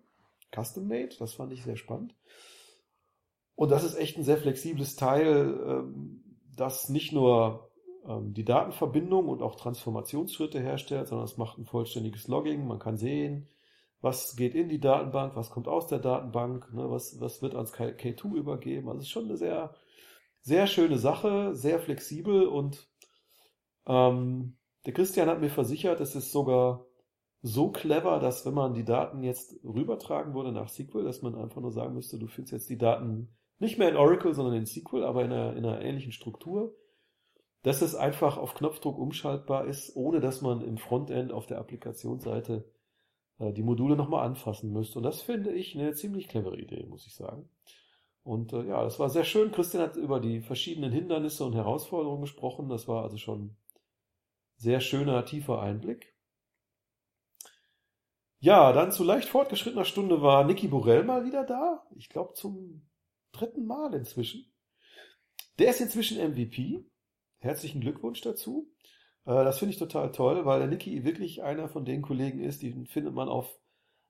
custom 0.51 0.87
made, 0.87 1.15
das 1.19 1.35
fand 1.35 1.53
ich 1.53 1.61
sehr 1.63 1.77
spannend. 1.77 2.15
Und 3.53 3.69
das 3.69 3.83
ist 3.83 3.93
echt 3.93 4.17
ein 4.17 4.23
sehr 4.23 4.39
flexibles 4.39 4.95
Teil, 4.95 5.59
ähm, 5.67 6.23
das 6.57 6.89
nicht 6.89 7.13
nur 7.13 7.69
ähm, 8.07 8.33
die 8.33 8.43
Datenverbindung 8.43 9.27
und 9.27 9.43
auch 9.43 9.53
Transformationsschritte 9.53 10.59
herstellt, 10.59 11.09
sondern 11.09 11.25
es 11.25 11.37
macht 11.37 11.59
ein 11.59 11.67
vollständiges 11.67 12.27
Logging. 12.27 12.65
Man 12.65 12.79
kann 12.79 12.97
sehen, 12.97 13.47
was 13.99 14.35
geht 14.35 14.55
in 14.55 14.67
die 14.67 14.79
Datenbank, 14.79 15.35
was 15.35 15.51
kommt 15.51 15.67
aus 15.67 15.85
der 15.85 15.99
Datenbank, 15.99 16.73
ne, 16.73 16.89
was, 16.89 17.21
was 17.21 17.43
wird 17.43 17.53
ans 17.53 17.75
K2 17.75 18.33
übergeben. 18.33 18.87
Also 18.87 19.01
es 19.01 19.05
ist 19.05 19.11
schon 19.11 19.25
eine 19.25 19.37
sehr, 19.37 19.75
sehr 20.41 20.65
schöne 20.65 20.97
Sache, 20.97 21.53
sehr 21.53 21.79
flexibel 21.79 22.47
und 22.47 22.89
ähm, 23.85 24.57
der 24.85 24.93
Christian 24.93 25.29
hat 25.29 25.41
mir 25.41 25.49
versichert, 25.49 25.99
es 25.99 26.15
ist 26.15 26.31
sogar 26.31 26.85
so 27.41 27.71
clever, 27.71 28.19
dass 28.19 28.45
wenn 28.45 28.53
man 28.53 28.73
die 28.73 28.85
Daten 28.85 29.23
jetzt 29.23 29.59
rübertragen 29.63 30.33
würde 30.33 30.51
nach 30.51 30.69
SQL, 30.69 31.03
dass 31.03 31.21
man 31.21 31.35
einfach 31.35 31.61
nur 31.61 31.71
sagen 31.71 31.95
müsste, 31.95 32.19
du 32.19 32.27
findest 32.27 32.53
jetzt 32.53 32.69
die 32.69 32.77
Daten 32.77 33.35
nicht 33.59 33.77
mehr 33.77 33.89
in 33.89 33.95
Oracle, 33.95 34.33
sondern 34.33 34.55
in 34.55 34.65
SQL, 34.65 35.03
aber 35.03 35.23
in 35.23 35.31
einer, 35.31 35.55
in 35.55 35.65
einer 35.65 35.81
ähnlichen 35.81 36.11
Struktur, 36.11 36.75
dass 37.63 37.81
es 37.81 37.95
einfach 37.95 38.37
auf 38.37 38.55
Knopfdruck 38.55 38.97
umschaltbar 38.97 39.65
ist, 39.65 39.95
ohne 39.95 40.19
dass 40.19 40.41
man 40.41 40.61
im 40.61 40.77
Frontend 40.77 41.31
auf 41.31 41.45
der 41.45 41.59
Applikationsseite 41.59 42.65
äh, 43.37 43.53
die 43.53 43.63
Module 43.63 43.95
nochmal 43.95 44.25
anfassen 44.25 44.71
müsste. 44.71 44.99
Und 44.99 45.03
das 45.03 45.21
finde 45.21 45.51
ich 45.51 45.77
eine 45.77 45.93
ziemlich 45.93 46.27
clevere 46.27 46.59
Idee, 46.59 46.85
muss 46.87 47.05
ich 47.05 47.13
sagen. 47.13 47.49
Und 48.23 48.53
äh, 48.53 48.63
ja, 48.63 48.83
das 48.83 48.99
war 48.99 49.09
sehr 49.09 49.23
schön. 49.23 49.51
Christian 49.51 49.83
hat 49.83 49.95
über 49.95 50.19
die 50.19 50.41
verschiedenen 50.41 50.91
Hindernisse 50.91 51.43
und 51.43 51.53
Herausforderungen 51.53 52.21
gesprochen. 52.21 52.69
Das 52.69 52.87
war 52.87 53.03
also 53.03 53.17
schon 53.17 53.55
sehr 54.61 54.79
schöner, 54.79 55.25
tiefer 55.25 55.59
Einblick. 55.59 56.15
Ja, 58.37 58.71
dann 58.73 58.91
zu 58.91 59.03
leicht 59.03 59.27
fortgeschrittener 59.27 59.85
Stunde 59.85 60.21
war 60.21 60.43
Niki 60.43 60.67
Borell 60.67 61.03
mal 61.03 61.25
wieder 61.25 61.43
da. 61.43 61.83
Ich 61.95 62.09
glaube 62.09 62.33
zum 62.33 62.87
dritten 63.31 63.65
Mal 63.65 63.93
inzwischen. 63.95 64.53
Der 65.57 65.71
ist 65.71 65.81
inzwischen 65.81 66.19
MVP. 66.19 66.85
Herzlichen 67.39 67.81
Glückwunsch 67.81 68.21
dazu. 68.21 68.71
Äh, 69.25 69.43
das 69.43 69.57
finde 69.57 69.73
ich 69.73 69.79
total 69.79 70.11
toll, 70.11 70.45
weil 70.45 70.59
der 70.59 70.67
Niki 70.67 71.03
wirklich 71.03 71.41
einer 71.41 71.67
von 71.67 71.83
den 71.83 72.03
Kollegen 72.03 72.39
ist, 72.39 72.61
die 72.61 72.85
findet 72.85 73.15
man 73.15 73.29
auf 73.29 73.59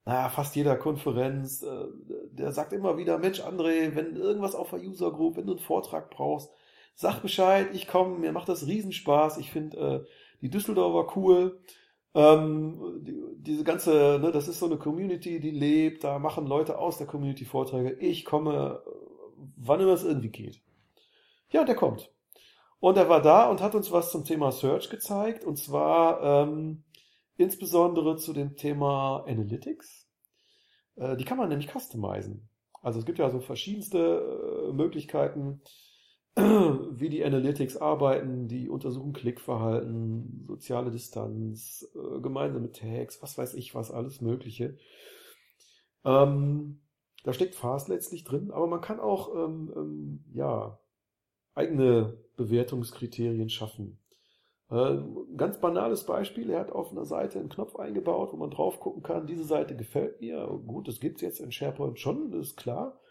naja, 0.03 0.27
fast 0.29 0.55
jeder 0.57 0.75
Konferenz. 0.75 1.63
Äh, 1.63 1.85
der 2.31 2.51
sagt 2.51 2.73
immer 2.73 2.97
wieder, 2.97 3.19
Mensch 3.19 3.39
André, 3.39 3.95
wenn 3.95 4.17
irgendwas 4.17 4.55
auf 4.55 4.71
der 4.71 4.81
User 4.81 5.11
Group, 5.11 5.37
wenn 5.37 5.45
du 5.45 5.53
einen 5.53 5.61
Vortrag 5.61 6.09
brauchst, 6.09 6.49
sag 6.95 7.21
Bescheid, 7.21 7.69
ich 7.73 7.87
komme, 7.87 8.17
mir 8.19 8.33
macht 8.33 8.49
das 8.49 8.67
Riesenspaß. 8.67 9.37
Ich 9.37 9.51
finde 9.51 9.77
äh, 9.77 10.05
die 10.41 10.49
Düsseldorfer 10.49 11.15
cool. 11.15 11.61
Ähm, 12.13 13.01
die, 13.03 13.15
diese 13.37 13.63
ganze, 13.63 14.19
ne, 14.21 14.31
das 14.31 14.47
ist 14.47 14.59
so 14.59 14.65
eine 14.65 14.77
Community, 14.77 15.39
die 15.39 15.51
lebt, 15.51 16.03
da 16.03 16.19
machen 16.19 16.45
Leute 16.45 16.77
aus 16.77 16.97
der 16.97 17.07
Community 17.07 17.45
Vorträge. 17.45 17.93
Ich 17.93 18.25
komme, 18.25 18.83
wann 19.55 19.79
immer 19.79 19.93
es 19.93 20.03
irgendwie 20.03 20.29
geht. 20.29 20.61
Ja, 21.49 21.63
der 21.63 21.75
kommt. 21.75 22.11
Und 22.79 22.97
er 22.97 23.09
war 23.09 23.21
da 23.21 23.49
und 23.49 23.61
hat 23.61 23.75
uns 23.75 23.91
was 23.91 24.11
zum 24.11 24.25
Thema 24.25 24.51
Search 24.51 24.89
gezeigt, 24.89 25.43
und 25.43 25.57
zwar 25.57 26.21
ähm, 26.23 26.83
insbesondere 27.37 28.17
zu 28.17 28.33
dem 28.33 28.55
Thema 28.55 29.23
Analytics. 29.27 30.07
Äh, 30.95 31.15
die 31.17 31.25
kann 31.25 31.37
man 31.37 31.49
nämlich 31.49 31.69
customizen. 31.71 32.49
Also 32.81 32.99
es 32.99 33.05
gibt 33.05 33.19
ja 33.19 33.29
so 33.29 33.39
verschiedenste 33.39 34.69
äh, 34.69 34.73
Möglichkeiten, 34.73 35.61
wie 36.35 37.09
die 37.09 37.25
Analytics 37.25 37.77
arbeiten, 37.77 38.47
die 38.47 38.69
untersuchen 38.69 39.11
Klickverhalten, 39.11 40.45
soziale 40.47 40.89
Distanz, 40.89 41.87
äh, 41.93 42.21
gemeinsame 42.21 42.71
Tags, 42.71 43.21
was 43.21 43.37
weiß 43.37 43.53
ich 43.55 43.75
was, 43.75 43.91
alles 43.91 44.21
Mögliche. 44.21 44.77
Ähm, 46.05 46.81
da 47.23 47.33
steckt 47.33 47.55
Fast 47.55 47.89
letztlich 47.89 48.23
drin, 48.23 48.51
aber 48.51 48.67
man 48.67 48.81
kann 48.81 48.99
auch 48.99 49.35
ähm, 49.35 49.73
ähm, 49.75 50.23
ja, 50.33 50.79
eigene 51.53 52.17
Bewertungskriterien 52.37 53.49
schaffen. 53.49 53.99
Äh, 54.69 54.99
ganz 55.35 55.59
banales 55.59 56.05
Beispiel, 56.05 56.49
er 56.49 56.61
hat 56.61 56.71
auf 56.71 56.91
einer 56.91 57.05
Seite 57.05 57.39
einen 57.39 57.49
Knopf 57.49 57.75
eingebaut, 57.75 58.31
wo 58.31 58.37
man 58.37 58.51
drauf 58.51 58.79
gucken 58.79 59.03
kann, 59.03 59.27
diese 59.27 59.43
Seite 59.43 59.75
gefällt 59.75 60.21
mir. 60.21 60.47
Gut, 60.65 60.87
das 60.87 61.01
gibt 61.01 61.17
es 61.17 61.21
jetzt 61.21 61.41
in 61.41 61.51
SharePoint 61.51 61.99
schon, 61.99 62.31
das 62.31 62.47
ist 62.47 62.57
klar. 62.57 63.01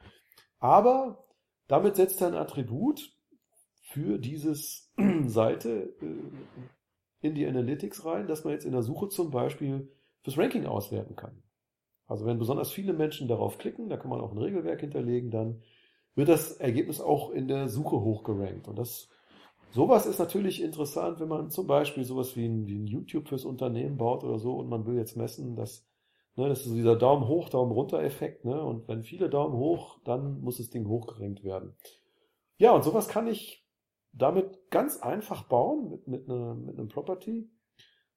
Aber 0.58 1.29
damit 1.70 1.94
setzt 1.94 2.20
er 2.20 2.28
ein 2.28 2.34
Attribut 2.34 3.16
für 3.82 4.18
dieses 4.18 4.92
Seite 5.26 5.94
äh, 6.02 7.26
in 7.26 7.34
die 7.34 7.46
Analytics 7.46 8.04
rein, 8.04 8.26
dass 8.26 8.42
man 8.42 8.54
jetzt 8.54 8.64
in 8.64 8.72
der 8.72 8.82
Suche 8.82 9.08
zum 9.08 9.30
Beispiel 9.30 9.88
fürs 10.22 10.36
Ranking 10.36 10.66
auswerten 10.66 11.14
kann. 11.14 11.42
Also 12.08 12.26
wenn 12.26 12.40
besonders 12.40 12.72
viele 12.72 12.92
Menschen 12.92 13.28
darauf 13.28 13.58
klicken, 13.58 13.88
da 13.88 13.96
kann 13.96 14.10
man 14.10 14.20
auch 14.20 14.32
ein 14.32 14.38
Regelwerk 14.38 14.80
hinterlegen, 14.80 15.30
dann 15.30 15.62
wird 16.16 16.28
das 16.28 16.52
Ergebnis 16.52 17.00
auch 17.00 17.30
in 17.30 17.46
der 17.46 17.68
Suche 17.68 18.00
hochgerankt. 18.00 18.66
Und 18.66 18.76
das, 18.76 19.08
sowas 19.70 20.06
ist 20.06 20.18
natürlich 20.18 20.60
interessant, 20.60 21.20
wenn 21.20 21.28
man 21.28 21.50
zum 21.50 21.68
Beispiel 21.68 22.02
sowas 22.02 22.36
wie 22.36 22.46
ein, 22.46 22.66
wie 22.66 22.80
ein 22.80 22.86
YouTube 22.88 23.28
fürs 23.28 23.44
Unternehmen 23.44 23.96
baut 23.96 24.24
oder 24.24 24.40
so 24.40 24.56
und 24.56 24.68
man 24.68 24.86
will 24.86 24.96
jetzt 24.96 25.16
messen, 25.16 25.54
dass 25.54 25.86
Ne, 26.40 26.48
das 26.48 26.64
ist 26.64 26.74
dieser 26.74 26.96
Daumen 26.96 27.28
hoch, 27.28 27.50
Daumen 27.50 27.70
runter 27.70 28.02
Effekt. 28.02 28.46
Ne? 28.46 28.58
Und 28.64 28.88
wenn 28.88 29.02
viele 29.02 29.28
Daumen 29.28 29.58
hoch, 29.58 29.98
dann 30.04 30.40
muss 30.40 30.56
das 30.56 30.70
Ding 30.70 30.88
hochgerenkt 30.88 31.44
werden. 31.44 31.76
Ja, 32.56 32.72
und 32.72 32.82
sowas 32.82 33.08
kann 33.08 33.26
ich 33.26 33.68
damit 34.12 34.70
ganz 34.70 35.02
einfach 35.02 35.42
bauen 35.48 35.90
mit, 35.90 36.08
mit, 36.08 36.30
eine, 36.30 36.54
mit 36.54 36.78
einem 36.78 36.88
Property. 36.88 37.50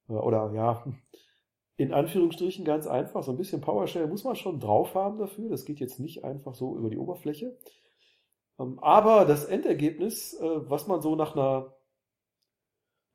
Äh, 0.08 0.13
oder 0.13 0.53
ja, 0.53 0.86
in 1.75 1.92
Anführungsstrichen 1.92 2.63
ganz 2.63 2.88
einfach. 2.88 3.24
So 3.24 3.32
ein 3.32 3.38
bisschen 3.38 3.60
PowerShell 3.60 4.08
muss 4.08 4.24
man 4.24 4.38
schon 4.38 4.62
drauf 4.62 4.96
haben 4.96 5.18
dafür. 5.18 5.50
Das 5.50 5.65
geht 5.65 5.82
jetzt 5.82 6.00
nicht 6.00 6.24
einfach 6.24 6.53
so 6.53 6.77
über 6.77 6.89
die 6.89 6.98
Oberfläche. 6.98 7.58
Ähm, 8.58 8.80
aber 8.80 9.25
das 9.25 9.44
Endergebnis, 9.44 10.34
äh, 10.36 10.70
was 10.70 10.88
man 10.88 11.01
so 11.01 11.18
nach 11.18 11.36
einer 11.36 11.75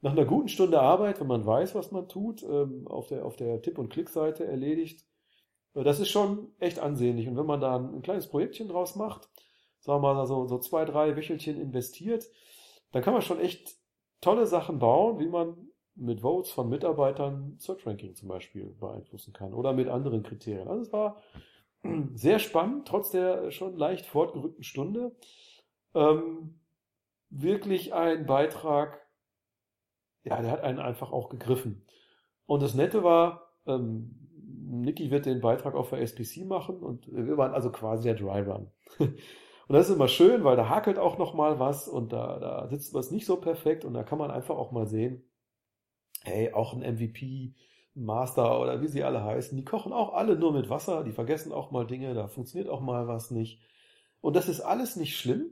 nach 0.01 0.13
einer 0.13 0.25
guten 0.25 0.49
Stunde 0.49 0.81
Arbeit, 0.81 1.21
wenn 1.21 1.27
man 1.27 1.45
weiß, 1.45 1.75
was 1.75 1.91
man 1.91 2.09
tut, 2.09 2.43
ähm, 2.43 2.87
auf 2.87 3.09
der, 3.09 3.25
auf 3.25 3.37
der 3.37 3.61
Tipp- 3.63 3.79
und 3.79 3.89
Klickseite 3.89 4.47
erledigt, 4.47 5.05
äh, 5.75 5.83
das 5.83 6.01
ist 6.01 6.09
schon 6.09 6.53
echt 6.59 6.79
ansehnlich. 6.79 7.29
Und 7.29 7.37
wenn 7.37 7.47
man 7.47 7.61
da 7.61 7.77
ein, 7.77 8.03
kleines 8.03 8.29
Projektchen 8.29 8.69
draus 8.69 8.97
macht, 8.97 9.29
sagen 9.81 10.03
wir 10.03 10.15
mal 10.15 10.27
so, 10.27 10.47
so 10.47 10.59
zwei, 10.59 10.85
drei 10.85 11.17
Wöchelchen 11.17 11.61
investiert, 11.61 12.29
dann 12.93 13.03
kann 13.03 13.13
man 13.13 13.23
schon 13.23 13.41
echt 13.41 13.77
tolle 14.21 14.47
Sachen 14.47 14.79
bauen, 14.79 15.19
wie 15.19 15.29
man 15.29 15.69
mit 15.95 16.21
Votes 16.21 16.51
von 16.51 16.69
Mitarbeitern 16.69 17.57
Search 17.59 17.87
Ranking 17.87 18.15
zum 18.15 18.29
Beispiel 18.29 18.67
beeinflussen 18.79 19.33
kann 19.33 19.53
oder 19.53 19.73
mit 19.73 19.89
anderen 19.89 20.23
Kriterien. 20.23 20.69
Also 20.69 20.83
es 20.83 20.93
war 20.93 21.23
sehr 22.15 22.39
spannend, 22.39 22.87
trotz 22.87 23.11
der 23.11 23.51
schon 23.51 23.77
leicht 23.77 24.07
fortgerückten 24.07 24.63
Stunde. 24.63 25.17
Ähm, 25.95 26.61
wirklich 27.31 27.95
ein 27.95 28.27
Beitrag, 28.27 29.08
ja, 30.29 30.41
der 30.43 30.51
hat 30.51 30.63
einen 30.63 30.79
einfach 30.79 31.13
auch 31.13 31.29
gegriffen. 31.29 31.85
Und 32.47 32.63
das 32.63 32.75
Nette 32.75 33.03
war, 33.03 33.53
ähm, 33.67 34.15
Niki 34.71 35.11
wird 35.11 35.27
den 35.27 35.41
Beitrag 35.41 35.75
auch 35.75 35.87
für 35.87 35.99
SPC 35.99 36.45
machen 36.47 36.83
und 36.83 37.07
wir 37.11 37.37
waren 37.37 37.53
also 37.53 37.71
quasi 37.71 38.05
der 38.05 38.15
Dry 38.15 38.41
Run. 38.41 38.71
Und 39.69 39.75
das 39.75 39.91
ist 39.91 39.97
immer 39.97 40.09
schön, 40.09 40.45
weil 40.45 40.57
da 40.57 40.71
hakelt 40.71 40.99
auch 40.99 41.19
noch 41.19 41.35
mal 41.35 41.59
was 41.59 41.89
und 41.89 42.11
da, 42.11 42.39
da 42.39 42.69
sitzt 42.69 42.95
was 42.95 43.11
nicht 43.11 43.27
so 43.27 43.37
perfekt 43.37 43.85
und 43.85 43.93
da 43.93 44.03
kann 44.03 44.17
man 44.17 44.31
einfach 44.31 44.57
auch 44.57 44.73
mal 44.73 44.87
sehen, 44.87 45.31
hey, 46.23 46.55
auch 46.55 46.73
ein 46.73 46.81
MVP, 46.81 47.55
Master 47.93 48.63
oder 48.63 48.81
wie 48.81 48.87
sie 48.87 49.05
alle 49.05 49.23
heißen, 49.23 49.59
die 49.59 49.67
kochen 49.67 49.93
auch 49.93 50.15
alle 50.15 50.39
nur 50.39 50.55
mit 50.55 50.71
Wasser, 50.71 51.05
die 51.05 51.13
vergessen 51.13 51.53
auch 51.53 51.71
mal 51.71 51.87
Dinge, 51.87 52.15
da 52.15 52.29
funktioniert 52.29 52.71
auch 52.71 52.81
mal 52.81 53.09
was 53.09 53.31
nicht. 53.31 53.61
Und 54.23 54.37
das 54.37 54.49
ist 54.49 54.63
alles 54.63 54.97
nicht 54.97 55.19
schlimm. 55.19 55.51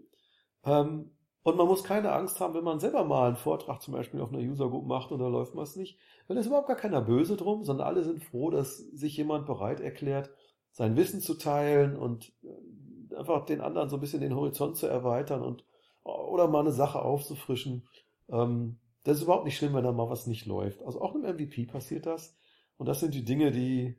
Ähm, 0.64 1.11
und 1.47 1.57
man 1.57 1.69
muss 1.69 1.85
keine 1.85 2.11
Angst 2.11 2.41
haben, 2.41 2.55
wenn 2.55 2.65
man 2.65 2.81
selber 2.81 3.05
mal 3.05 3.29
einen 3.29 3.37
Vortrag 3.37 3.81
zum 3.81 3.95
Beispiel 3.95 4.21
auf 4.21 4.33
einer 4.33 4.43
User 4.43 4.69
Group 4.69 4.85
macht 4.85 5.12
und 5.12 5.21
da 5.21 5.29
läuft 5.29 5.55
was 5.55 5.76
nicht. 5.76 5.97
Weil 6.26 6.37
es 6.38 6.47
überhaupt 6.49 6.67
gar 6.67 6.75
keiner 6.75 7.00
böse 7.00 7.37
drum, 7.37 7.62
sondern 7.62 7.87
alle 7.87 8.03
sind 8.03 8.21
froh, 8.21 8.50
dass 8.50 8.79
sich 8.79 9.17
jemand 9.17 9.47
bereit 9.47 9.79
erklärt, 9.79 10.29
sein 10.73 10.97
Wissen 10.97 11.21
zu 11.21 11.35
teilen 11.35 11.97
und 11.97 12.33
äh, 12.43 13.15
einfach 13.15 13.47
den 13.47 13.61
anderen 13.61 13.88
so 13.88 13.97
ein 13.97 14.00
bisschen 14.00 14.23
den 14.23 14.35
Horizont 14.35 14.76
zu 14.76 14.88
erweitern 14.88 15.43
und 15.43 15.65
oder 16.03 16.49
mal 16.49 16.61
eine 16.61 16.73
Sache 16.73 17.00
aufzufrischen. 17.00 17.87
Ähm, 18.29 18.81
das 19.05 19.19
ist 19.19 19.23
überhaupt 19.23 19.45
nicht 19.45 19.57
schlimm, 19.57 19.75
wenn 19.75 19.85
da 19.85 19.93
mal 19.93 20.11
was 20.11 20.26
nicht 20.26 20.47
läuft. 20.47 20.83
Also 20.83 21.00
auch 21.00 21.15
einem 21.15 21.33
MVP 21.33 21.67
passiert 21.67 22.07
das. 22.07 22.37
Und 22.76 22.87
das 22.87 22.99
sind 22.99 23.15
die 23.15 23.25
Dinge, 23.25 23.53
die 23.53 23.95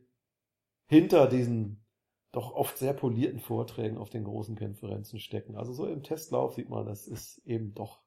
hinter 0.86 1.26
diesen 1.26 1.82
doch 2.32 2.52
oft 2.52 2.76
sehr 2.76 2.92
polierten 2.92 3.40
Vorträgen 3.40 3.96
auf 3.96 4.10
den 4.10 4.24
großen 4.24 4.56
Konferenzen 4.56 5.18
stecken. 5.18 5.56
Also 5.56 5.72
so 5.72 5.86
im 5.86 6.02
Testlauf 6.02 6.54
sieht 6.54 6.68
man, 6.68 6.86
das 6.86 7.06
ist 7.06 7.38
eben 7.46 7.74
doch 7.74 8.00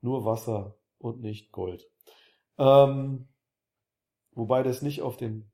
nur 0.00 0.24
Wasser 0.24 0.78
und 0.98 1.20
nicht 1.20 1.52
Gold. 1.52 1.88
Ähm, 2.58 3.28
wobei 4.32 4.62
das 4.62 4.82
nicht 4.82 5.02
auf 5.02 5.16
dem 5.16 5.50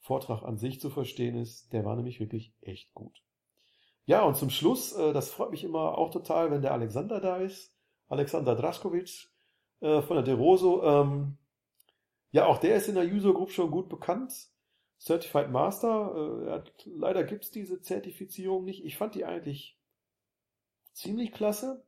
Vortrag 0.00 0.42
an 0.42 0.58
sich 0.58 0.80
zu 0.80 0.90
verstehen 0.90 1.36
ist, 1.36 1.72
der 1.72 1.84
war 1.84 1.96
nämlich 1.96 2.20
wirklich 2.20 2.54
echt 2.60 2.92
gut. 2.92 3.22
Ja, 4.04 4.24
und 4.24 4.36
zum 4.36 4.50
Schluss, 4.50 4.92
äh, 4.92 5.12
das 5.12 5.30
freut 5.30 5.52
mich 5.52 5.64
immer 5.64 5.96
auch 5.96 6.10
total, 6.10 6.50
wenn 6.50 6.62
der 6.62 6.72
Alexander 6.72 7.20
da 7.20 7.36
ist, 7.36 7.76
Alexander 8.08 8.56
Draskovic 8.56 9.30
äh, 9.80 10.02
von 10.02 10.16
der 10.16 10.24
DeRoso. 10.24 10.82
Ähm, 10.82 11.38
ja, 12.32 12.46
auch 12.46 12.58
der 12.58 12.76
ist 12.76 12.88
in 12.88 12.96
der 12.96 13.04
User 13.04 13.32
Group 13.32 13.50
schon 13.50 13.70
gut 13.70 13.88
bekannt. 13.88 14.32
Certified 15.02 15.50
Master. 15.50 16.62
Äh, 16.64 16.70
leider 16.86 17.24
gibt 17.24 17.44
es 17.44 17.50
diese 17.50 17.80
Zertifizierung 17.80 18.64
nicht. 18.64 18.84
Ich 18.84 18.96
fand 18.96 19.14
die 19.14 19.24
eigentlich 19.24 19.76
ziemlich 20.92 21.32
klasse. 21.32 21.82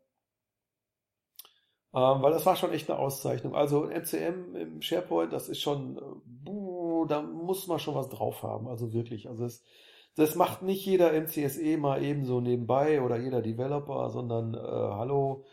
Ähm, 1.95 2.23
weil 2.23 2.33
das 2.33 2.45
war 2.45 2.57
schon 2.57 2.73
echt 2.73 2.91
eine 2.91 2.99
Auszeichnung. 2.99 3.55
Also 3.55 3.89
MCM 3.89 4.57
im 4.57 4.83
SharePoint, 4.83 5.33
das 5.33 5.49
ist 5.49 5.61
schon, 5.61 5.97
äh, 5.97 6.01
buh, 6.25 7.05
da 7.07 7.23
muss 7.23 7.69
man 7.69 7.79
schon 7.79 7.95
was 7.95 8.09
drauf 8.09 8.43
haben. 8.43 8.67
Also 8.67 8.93
wirklich. 8.93 9.29
Also 9.29 9.45
es, 9.45 9.63
das 10.17 10.35
macht 10.35 10.63
nicht 10.63 10.85
jeder 10.85 11.13
MCSE 11.13 11.77
mal 11.77 12.03
ebenso 12.03 12.41
nebenbei 12.41 13.01
oder 13.01 13.17
jeder 13.19 13.43
Developer, 13.43 14.11
sondern 14.11 14.55
äh, 14.55 14.59
hallo, 14.59 15.45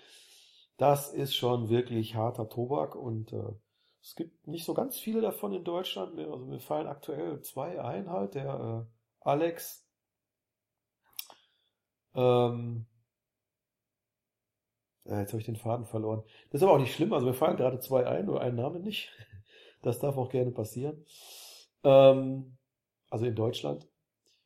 das 0.78 1.14
ist 1.14 1.36
schon 1.36 1.70
wirklich 1.70 2.16
harter 2.16 2.50
Tobak 2.50 2.96
und 2.96 3.34
äh, 3.34 3.54
es 4.02 4.16
gibt 4.16 4.48
nicht 4.48 4.66
so 4.66 4.74
ganz 4.74 4.98
viele 4.98 5.22
davon 5.22 5.54
in 5.54 5.64
Deutschland. 5.64 6.18
Also 6.18 6.46
mir 6.46 6.60
fallen 6.60 6.88
aktuell 6.88 7.42
zwei 7.42 7.82
ein 7.82 8.10
halt. 8.10 8.36
Der 8.36 8.88
äh, 8.88 8.92
Alex. 9.20 9.88
Ähm, 12.16 12.88
äh, 15.06 15.20
jetzt 15.20 15.32
habe 15.32 15.40
ich 15.40 15.46
den 15.46 15.56
Faden 15.56 15.86
verloren. 15.86 16.24
Das 16.50 16.62
ist 16.62 16.64
aber 16.64 16.74
auch 16.74 16.80
nicht 16.80 16.96
schlimm. 16.96 17.14
Also 17.14 17.28
mir 17.28 17.34
fallen 17.34 17.58
gerade 17.58 17.80
zwei 17.80 18.08
ein, 18.08 18.26
nur 18.26 18.42
einen 18.42 18.58
Namen 18.58 18.82
nicht. 18.82 19.10
Das 19.84 19.98
darf 19.98 20.16
auch 20.16 20.30
gerne 20.30 20.52
passieren. 20.52 21.04
Ähm, 21.84 22.56
also 23.10 23.26
in 23.26 23.34
Deutschland. 23.34 23.88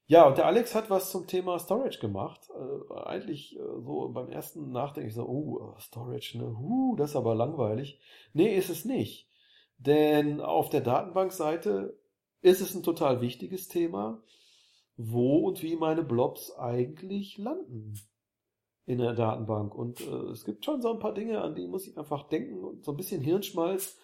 Ja, 0.08 0.28
und 0.28 0.38
der 0.38 0.46
Alex 0.46 0.76
hat 0.76 0.90
was 0.90 1.12
zum 1.12 1.28
Thema 1.28 1.60
Storage 1.60 2.00
gemacht. 2.00 2.50
Äh, 2.52 2.94
eigentlich 3.06 3.58
äh, 3.58 3.60
so 3.60 4.10
beim 4.14 4.30
ersten 4.30 4.72
Nachdenken 4.72 5.10
ich 5.10 5.16
so, 5.16 5.26
oh, 5.26 5.76
Storage, 5.80 6.38
ne, 6.38 6.46
uh, 6.46 6.96
das 6.96 7.10
ist 7.10 7.16
aber 7.16 7.36
langweilig. 7.36 8.00
Nee, 8.32 8.56
ist 8.56 8.70
es 8.70 8.86
nicht. 8.86 9.25
Denn 9.78 10.42
auf 10.42 10.70
der 10.70 10.82
Datenbankseite 10.82 11.98
ist 12.42 12.62
es 12.62 12.76
ein 12.76 12.84
total 12.84 13.22
wichtiges 13.22 13.68
Thema, 13.68 14.22
wo 14.98 15.48
und 15.48 15.62
wie 15.64 15.76
meine 15.76 16.04
Blobs 16.04 16.52
eigentlich 16.58 17.38
landen 17.38 18.00
in 18.86 19.00
der 19.00 19.14
Datenbank. 19.14 19.74
Und 19.76 20.02
äh, 20.02 20.32
es 20.32 20.46
gibt 20.46 20.64
schon 20.64 20.82
so 20.82 20.94
ein 20.94 21.00
paar 21.00 21.14
Dinge, 21.14 21.42
an 21.42 21.56
die 21.56 21.68
muss 21.68 21.88
ich 21.88 21.98
einfach 21.98 22.28
denken 22.30 22.64
und 22.64 22.86
so 22.86 22.92
ein 22.92 22.98
bisschen 22.98 23.22
Hirnschmalz. 23.22 23.98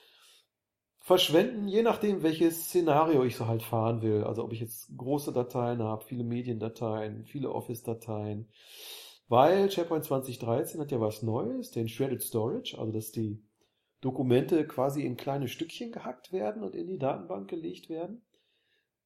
verschwenden, 1.00 1.68
je 1.68 1.82
nachdem, 1.82 2.24
welches 2.24 2.66
Szenario 2.66 3.24
ich 3.24 3.36
so 3.36 3.48
halt 3.48 3.64
fahren 3.64 4.02
will. 4.02 4.24
Also 4.24 4.44
ob 4.44 4.54
ich 4.54 4.60
jetzt 4.60 4.96
große 4.98 5.34
Dateien 5.34 5.82
habe, 5.82 6.04
viele 6.06 6.24
Mediendateien, 6.24 7.26
viele 7.26 7.52
Office-Dateien. 7.52 8.50
Weil 9.28 9.72
SharePoint 9.72 10.04
2013 10.04 10.82
hat 10.82 10.92
ja 10.92 11.00
was 11.00 11.24
Neues, 11.24 11.72
den 11.72 11.88
Shredded 11.88 12.22
Storage, 12.22 12.78
also 12.78 12.92
dass 12.92 13.12
die 13.12 13.42
Dokumente 14.02 14.66
quasi 14.68 15.06
in 15.06 15.16
kleine 15.16 15.48
Stückchen 15.48 15.92
gehackt 15.92 16.34
werden 16.34 16.64
und 16.64 16.76
in 16.76 16.88
die 16.88 16.98
Datenbank 16.98 17.50
gelegt 17.50 17.90
werden. 17.90 18.22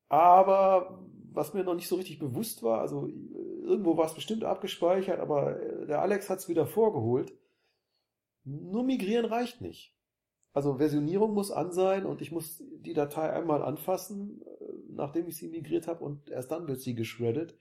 Aber 0.08 1.04
was 1.32 1.54
mir 1.54 1.64
noch 1.64 1.76
nicht 1.76 1.88
so 1.88 1.96
richtig 1.96 2.20
bewusst 2.20 2.64
war, 2.64 2.80
also 2.80 3.08
irgendwo 3.08 3.98
war 3.98 4.06
es 4.06 4.14
bestimmt 4.14 4.44
abgespeichert, 4.44 5.20
aber 5.20 5.56
der 5.88 6.02
Alex 6.02 6.30
hat 6.30 6.40
es 6.40 6.48
wieder 6.48 6.66
vorgeholt. 6.66 7.34
Nur 8.44 8.84
migrieren 8.84 9.26
reicht 9.26 9.62
nicht. 9.62 9.94
Also 10.54 10.78
Versionierung 10.78 11.34
muss 11.34 11.52
an 11.52 11.74
sein 11.74 12.06
und 12.06 12.22
ich 12.22 12.32
muss 12.32 12.64
die 12.80 12.94
Datei 12.94 13.34
einmal 13.34 13.62
anfassen, 13.62 14.42
nachdem 14.90 15.28
ich 15.28 15.36
sie 15.36 15.50
migriert 15.50 15.88
habe 15.88 16.04
und 16.04 16.30
erst 16.30 16.52
dann 16.52 16.68
wird 16.68 16.80
sie 16.80 16.96
geschreddet. 16.96 17.58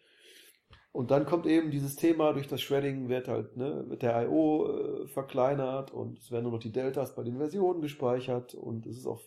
Und 0.94 1.10
dann 1.10 1.26
kommt 1.26 1.46
eben 1.46 1.72
dieses 1.72 1.96
Thema, 1.96 2.32
durch 2.32 2.46
das 2.46 2.62
Shredding 2.62 3.08
wird 3.08 3.26
halt, 3.26 3.56
ne, 3.56 3.84
wird 3.88 4.02
der 4.02 4.22
I.O. 4.22 4.68
Äh, 4.68 5.08
verkleinert 5.08 5.90
und 5.90 6.20
es 6.20 6.30
werden 6.30 6.44
nur 6.44 6.52
noch 6.52 6.60
die 6.60 6.70
Deltas 6.70 7.16
bei 7.16 7.24
den 7.24 7.38
Versionen 7.38 7.82
gespeichert 7.82 8.54
und 8.54 8.86
es 8.86 8.98
ist 8.98 9.06
auch 9.08 9.20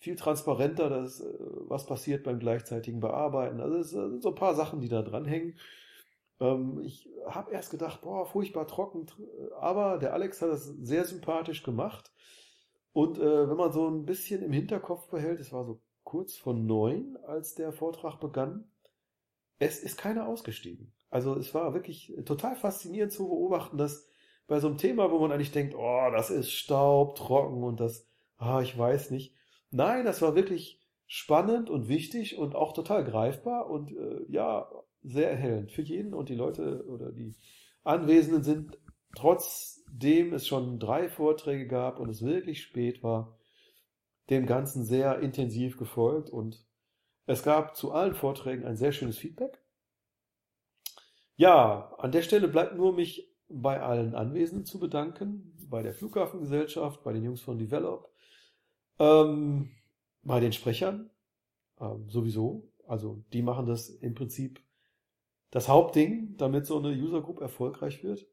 viel 0.00 0.16
transparenter, 0.16 0.90
dass, 0.90 1.20
äh, 1.22 1.32
was 1.66 1.86
passiert 1.86 2.24
beim 2.24 2.38
gleichzeitigen 2.38 3.00
Bearbeiten. 3.00 3.62
Also 3.62 3.76
es 3.78 3.88
sind 3.88 4.22
so 4.22 4.28
ein 4.28 4.34
paar 4.34 4.54
Sachen, 4.54 4.82
die 4.82 4.90
da 4.90 5.00
dranhängen. 5.00 5.56
Ähm, 6.40 6.82
ich 6.84 7.08
habe 7.26 7.52
erst 7.52 7.70
gedacht, 7.70 8.02
boah, 8.02 8.26
furchtbar 8.26 8.66
trocken, 8.66 9.06
aber 9.58 9.96
der 9.96 10.12
Alex 10.12 10.42
hat 10.42 10.50
das 10.50 10.66
sehr 10.66 11.06
sympathisch 11.06 11.62
gemacht. 11.62 12.12
Und 12.92 13.18
äh, 13.18 13.48
wenn 13.48 13.56
man 13.56 13.72
so 13.72 13.88
ein 13.88 14.04
bisschen 14.04 14.42
im 14.42 14.52
Hinterkopf 14.52 15.08
behält, 15.08 15.40
es 15.40 15.54
war 15.54 15.64
so 15.64 15.80
kurz 16.04 16.36
vor 16.36 16.52
neun, 16.52 17.16
als 17.26 17.54
der 17.54 17.72
Vortrag 17.72 18.20
begann, 18.20 18.70
es 19.62 19.80
ist 19.80 19.96
keiner 19.96 20.26
ausgestiegen. 20.26 20.92
Also 21.08 21.36
es 21.36 21.54
war 21.54 21.72
wirklich 21.72 22.12
total 22.24 22.56
faszinierend 22.56 23.12
zu 23.12 23.28
beobachten, 23.28 23.78
dass 23.78 24.08
bei 24.48 24.58
so 24.58 24.66
einem 24.66 24.76
Thema, 24.76 25.10
wo 25.12 25.20
man 25.20 25.30
eigentlich 25.30 25.52
denkt, 25.52 25.74
oh, 25.76 26.10
das 26.10 26.30
ist 26.30 26.50
Staub, 26.50 27.14
trocken 27.14 27.62
und 27.62 27.78
das, 27.78 28.08
ah, 28.38 28.60
ich 28.60 28.76
weiß 28.76 29.12
nicht. 29.12 29.36
Nein, 29.70 30.04
das 30.04 30.20
war 30.20 30.34
wirklich 30.34 30.80
spannend 31.06 31.70
und 31.70 31.88
wichtig 31.88 32.38
und 32.38 32.56
auch 32.56 32.72
total 32.72 33.04
greifbar 33.04 33.70
und 33.70 33.92
äh, 33.92 34.24
ja, 34.28 34.68
sehr 35.04 35.30
erhellend 35.30 35.70
für 35.70 35.82
jeden 35.82 36.12
und 36.12 36.28
die 36.28 36.34
Leute 36.34 36.84
oder 36.88 37.12
die 37.12 37.34
Anwesenden 37.84 38.42
sind 38.42 38.78
trotzdem 39.14 40.32
es 40.32 40.48
schon 40.48 40.78
drei 40.80 41.08
Vorträge 41.08 41.68
gab 41.68 42.00
und 42.00 42.08
es 42.08 42.22
wirklich 42.22 42.62
spät 42.62 43.02
war, 43.02 43.36
dem 44.28 44.46
Ganzen 44.46 44.84
sehr 44.84 45.20
intensiv 45.20 45.76
gefolgt 45.76 46.30
und 46.30 46.64
es 47.32 47.42
gab 47.42 47.76
zu 47.76 47.92
allen 47.92 48.14
Vorträgen 48.14 48.64
ein 48.64 48.76
sehr 48.76 48.92
schönes 48.92 49.18
Feedback. 49.18 49.62
Ja, 51.36 51.94
an 51.98 52.12
der 52.12 52.22
Stelle 52.22 52.48
bleibt 52.48 52.76
nur 52.76 52.92
mich 52.92 53.32
bei 53.48 53.80
allen 53.80 54.14
Anwesenden 54.14 54.64
zu 54.64 54.78
bedanken, 54.78 55.56
bei 55.68 55.82
der 55.82 55.94
Flughafengesellschaft, 55.94 57.02
bei 57.02 57.12
den 57.12 57.24
Jungs 57.24 57.40
von 57.40 57.58
Develop, 57.58 58.10
ähm, 58.98 59.70
bei 60.22 60.40
den 60.40 60.52
Sprechern 60.52 61.10
ähm, 61.80 62.08
sowieso. 62.08 62.70
Also 62.86 63.24
die 63.32 63.42
machen 63.42 63.66
das 63.66 63.88
im 63.88 64.14
Prinzip 64.14 64.62
das 65.50 65.68
Hauptding, 65.68 66.36
damit 66.36 66.66
so 66.66 66.78
eine 66.78 66.90
User 66.90 67.20
Group 67.20 67.40
erfolgreich 67.40 68.02
wird. 68.02 68.26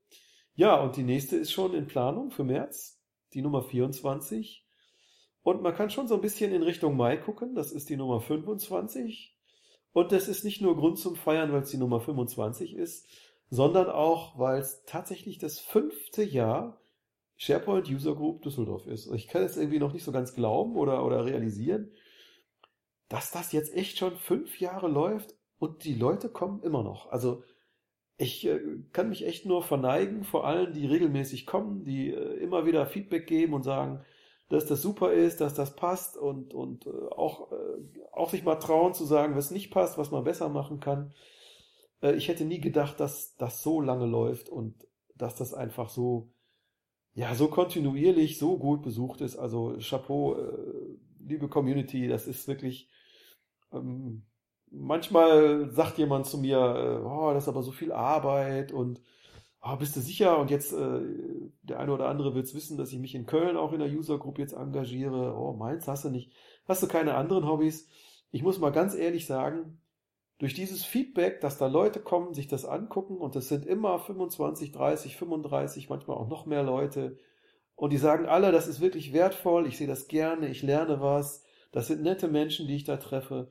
Ja, 0.56 0.82
und 0.82 0.96
die 0.96 1.03
nächste 1.03 1.38
ist 1.38 1.51
schon 1.51 1.74
in 1.74 1.88
Planung 1.88 2.32
für 2.32 2.44
März, 2.44 3.01
die 3.34 3.41
Nummer 3.41 3.62
24. 3.62 4.69
Und 5.50 5.63
man 5.63 5.74
kann 5.74 5.89
schon 5.89 6.08
so 6.08 6.13
ein 6.13 6.22
bisschen 6.22 6.53
in 6.53 6.62
Richtung 6.62 6.96
Mai 6.96 7.18
gucken. 7.18 7.56
Das 7.56 7.72
ist 7.72 7.89
die 7.89 7.98
Nummer 7.98 8.22
25. 8.22 9.36
Und 9.94 10.12
das 10.12 10.27
ist 10.27 10.44
nicht 10.44 10.62
nur 10.62 10.76
Grund 10.76 11.00
zum 11.00 11.15
Feiern, 11.15 11.52
weil 11.52 11.63
es 11.63 11.71
die 11.71 11.78
Nummer 11.78 12.00
25 12.00 12.76
ist, 12.76 13.08
sondern 13.50 13.89
auch, 13.89 14.38
weil 14.38 14.60
es 14.60 14.84
tatsächlich 14.86 15.39
das 15.39 15.58
fünfte 15.60 16.21
Jahr 16.21 16.80
SharePoint 17.38 17.89
User 17.89 18.13
Group 18.13 18.43
Düsseldorf 18.43 18.86
ist. 18.86 19.12
Ich 19.12 19.28
kann 19.28 19.41
es 19.41 19.58
irgendwie 19.58 19.80
noch 19.80 19.91
nicht 19.91 20.04
so 20.04 20.12
ganz 20.12 20.36
glauben 20.36 20.76
oder, 20.76 21.04
oder 21.04 21.26
realisieren, 21.26 21.93
dass 23.08 23.32
das 23.32 23.52
jetzt 23.52 23.74
echt 23.74 23.97
schon 23.97 24.17
fünf 24.17 24.60
Jahre 24.60 24.88
läuft 24.88 25.34
und 25.58 25.84
die 25.84 25.95
Leute 25.95 26.30
kommen 26.30 26.62
immer 26.62 26.84
noch. 26.84 27.10
Also 27.10 27.43
ich 28.17 28.45
äh, 28.45 28.60
kann 28.93 29.10
mich 29.10 29.26
echt 29.26 29.47
nur 29.47 29.63
verneigen 29.63 30.24
vor 30.26 30.45
allen, 30.45 30.74
die 30.74 30.86
regelmäßig 30.86 31.47
kommen, 31.47 31.86
die 31.86 32.12
äh, 32.12 32.36
immer 32.36 32.67
wieder 32.67 32.86
Feedback 32.86 33.26
geben 33.26 33.56
und 33.56 33.63
sagen, 33.63 34.06
dass 34.50 34.66
das 34.66 34.82
super 34.82 35.14
ist, 35.14 35.42
dass 35.42 35.54
das 35.54 35.76
passt 35.76 36.18
und, 36.18 36.54
und 36.54 36.88
äh, 36.88 36.90
auch, 37.16 37.52
äh, 37.52 38.02
auch 38.12 38.30
sich 38.32 38.44
mal 38.44 38.56
trauen 38.56 38.94
zu 38.94 39.06
sagen, 39.06 39.36
was 39.36 39.52
nicht 39.52 39.72
passt, 39.72 39.98
was 39.98 40.12
man 40.12 40.24
besser 40.24 40.50
machen 40.50 40.80
kann. 40.80 41.14
Äh, 42.02 42.16
ich 42.16 42.28
hätte 42.28 42.46
nie 42.46 42.60
gedacht, 42.60 43.00
dass 43.00 43.36
das 43.36 43.62
so 43.62 43.80
lange 43.80 44.08
läuft 44.08 44.50
und 44.50 44.88
dass 45.16 45.36
das 45.36 45.54
einfach 45.54 45.90
so, 45.90 46.32
ja, 47.14 47.36
so 47.36 47.48
kontinuierlich, 47.48 48.40
so 48.40 48.58
gut 48.58 48.82
besucht 48.82 49.22
ist. 49.22 49.38
Also 49.38 49.78
Chapeau, 49.80 50.36
äh, 50.36 50.98
liebe 51.20 51.48
Community, 51.48 52.08
das 52.08 52.28
ist 52.28 52.48
wirklich, 52.48 52.90
ähm, 53.72 54.24
manchmal 54.72 55.70
sagt 55.70 56.00
jemand 56.00 56.26
zu 56.26 56.40
mir, 56.40 56.58
äh, 56.58 57.06
oh, 57.06 57.32
das 57.34 57.44
ist 57.44 57.50
aber 57.50 57.62
so 57.62 57.72
viel 57.72 57.92
Arbeit 57.92 58.72
und 58.72 59.00
oh, 59.62 59.76
bist 59.78 59.95
du 59.95 60.02
sicher? 60.02 60.38
Und 60.39 60.52
jetzt, 60.52 60.74
äh, 60.74 61.02
der 61.63 61.80
eine 61.80 61.93
oder 61.93 62.08
andere 62.08 62.36
wird 62.36 62.45
es 62.45 62.56
wissen, 62.56 62.78
dass 62.78 62.91
ich 62.91 63.00
mich 63.00 63.15
in 63.15 63.26
Köln 63.26 63.58
auch 63.58 63.74
in 63.74 63.80
der 63.80 63.89
User 63.89 64.17
Group 64.17 64.39
jetzt 64.39 64.54
engagiere. 64.54 65.36
Oh, 65.38 65.54
meins 65.54 65.88
hast 65.88 66.06
du 66.06 66.10
nicht. 66.10 66.32
Hast 66.67 66.84
du 66.84 66.88
keine 66.88 67.15
anderen 67.15 67.48
Hobbys? 67.48 67.89
Ich 68.32 68.43
muss 68.43 68.60
mal 68.60 68.72
ganz 68.72 68.95
ehrlich 68.95 69.26
sagen, 69.26 69.82
durch 70.38 70.54
dieses 70.54 70.86
Feedback, 70.86 71.41
dass 71.41 71.58
da 71.58 71.67
Leute 71.67 72.00
kommen, 72.00 72.34
sich 72.34 72.48
das 72.48 72.65
angucken 72.65 73.17
und 73.17 73.36
es 73.36 73.50
sind 73.50 73.65
immer 73.65 74.00
25, 74.00 74.72
30, 74.72 75.17
35, 75.17 75.89
manchmal 75.89 76.17
auch 76.17 76.30
noch 76.30 76.45
mehr 76.45 76.63
Leute 76.63 77.17
und 77.80 77.93
die 77.93 77.98
sagen 77.98 78.26
alle, 78.26 78.52
das 78.52 78.67
ist 78.67 78.82
wirklich 78.82 79.13
wertvoll, 79.13 79.65
ich 79.65 79.78
sehe 79.78 79.88
das 79.88 80.10
gerne, 80.10 80.50
ich 80.50 80.63
lerne 80.63 81.00
was, 81.00 81.43
das 81.72 81.88
sind 81.88 82.02
nette 82.02 82.28
Menschen, 82.28 82.67
die 82.67 82.76
ich 82.76 82.84
da 82.84 82.98
treffe. 82.98 83.50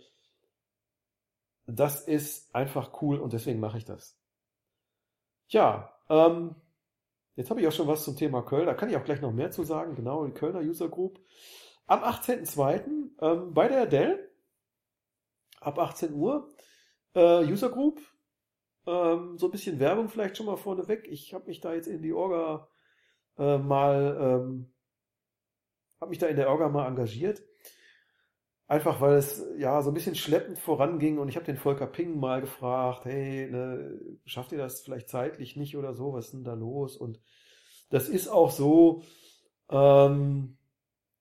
Das 1.66 2.06
ist 2.06 2.54
einfach 2.54 3.00
cool 3.00 3.20
und 3.20 3.32
deswegen 3.32 3.58
mache 3.58 3.78
ich 3.78 3.86
das. 3.86 4.18
Ja, 5.48 5.94
ähm, 6.10 6.54
jetzt 7.34 7.50
habe 7.50 7.60
ich 7.60 7.66
auch 7.66 7.72
schon 7.72 7.88
was 7.88 8.04
zum 8.04 8.16
Thema 8.16 8.42
Köln. 8.42 8.66
Da 8.66 8.74
kann 8.74 8.90
ich 8.90 8.96
auch 8.96 9.04
gleich 9.04 9.20
noch 9.20 9.32
mehr 9.32 9.50
zu 9.50 9.64
sagen. 9.64 9.94
Genau, 9.94 10.26
die 10.26 10.32
Kölner 10.32 10.60
User 10.60 10.88
Group. 10.88 11.20
Am 11.86 12.04
18.02. 12.04 13.10
Ähm, 13.20 13.54
bei 13.54 13.68
der 13.68 13.86
Dell. 13.86 14.30
Ab 15.60 15.78
18 15.78 16.12
Uhr. 16.12 16.50
Äh, 17.14 17.44
User 17.44 17.70
Group. 17.70 18.00
Ähm, 18.86 19.38
so 19.38 19.46
ein 19.46 19.50
bisschen 19.50 19.80
Werbung 19.80 20.08
vielleicht 20.08 20.36
schon 20.36 20.46
mal 20.46 20.56
vorneweg. 20.56 21.06
Ich 21.08 21.32
habe 21.32 21.46
mich 21.46 21.60
da 21.60 21.74
jetzt 21.74 21.88
in 21.88 22.02
die 22.02 22.12
Orga 22.12 22.68
äh, 23.38 23.58
mal, 23.58 24.18
ähm, 24.20 24.72
habe 26.00 26.10
mich 26.10 26.18
da 26.18 26.26
in 26.26 26.36
der 26.36 26.50
Orga 26.50 26.68
mal 26.68 26.86
engagiert. 26.86 27.42
Einfach 28.68 29.00
weil 29.00 29.16
es 29.16 29.42
ja 29.56 29.80
so 29.80 29.90
ein 29.90 29.94
bisschen 29.94 30.14
schleppend 30.14 30.58
voranging 30.58 31.18
und 31.18 31.28
ich 31.30 31.36
habe 31.36 31.46
den 31.46 31.56
Volker 31.56 31.86
Ping 31.86 32.20
mal 32.20 32.42
gefragt, 32.42 33.06
hey, 33.06 33.50
ne, 33.50 33.98
schafft 34.26 34.52
ihr 34.52 34.58
das 34.58 34.82
vielleicht 34.82 35.08
zeitlich 35.08 35.56
nicht 35.56 35.74
oder 35.76 35.94
so, 35.94 36.12
was 36.12 36.26
ist 36.26 36.34
denn 36.34 36.44
da 36.44 36.52
los? 36.52 36.94
Und 36.98 37.18
das 37.88 38.10
ist 38.10 38.28
auch 38.28 38.50
so, 38.50 39.02
ähm, 39.70 40.58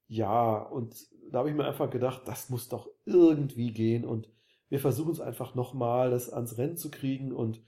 ja, 0.09 0.57
und 0.57 0.95
da 1.31 1.39
habe 1.39 1.49
ich 1.49 1.55
mir 1.55 1.65
einfach 1.65 1.89
gedacht, 1.89 2.23
das 2.25 2.49
muss 2.49 2.67
doch 2.67 2.89
irgendwie 3.05 3.71
gehen 3.71 4.03
und 4.05 4.29
wir 4.67 4.79
versuchen 4.79 5.11
es 5.11 5.21
einfach 5.21 5.55
nochmal, 5.55 6.11
das 6.11 6.29
ans 6.31 6.57
Rennen 6.57 6.75
zu 6.75 6.91
kriegen 6.91 7.31
und 7.31 7.61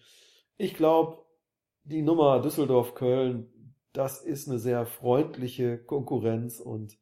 ich 0.58 0.74
glaube, 0.76 1.24
die 1.84 2.02
Nummer 2.02 2.42
Düsseldorf-Köln, 2.42 3.48
das 3.94 4.22
ist 4.22 4.50
eine 4.50 4.60
sehr 4.60 4.86
freundliche 4.86 5.78
Konkurrenz 5.78 6.60
und 6.60 6.98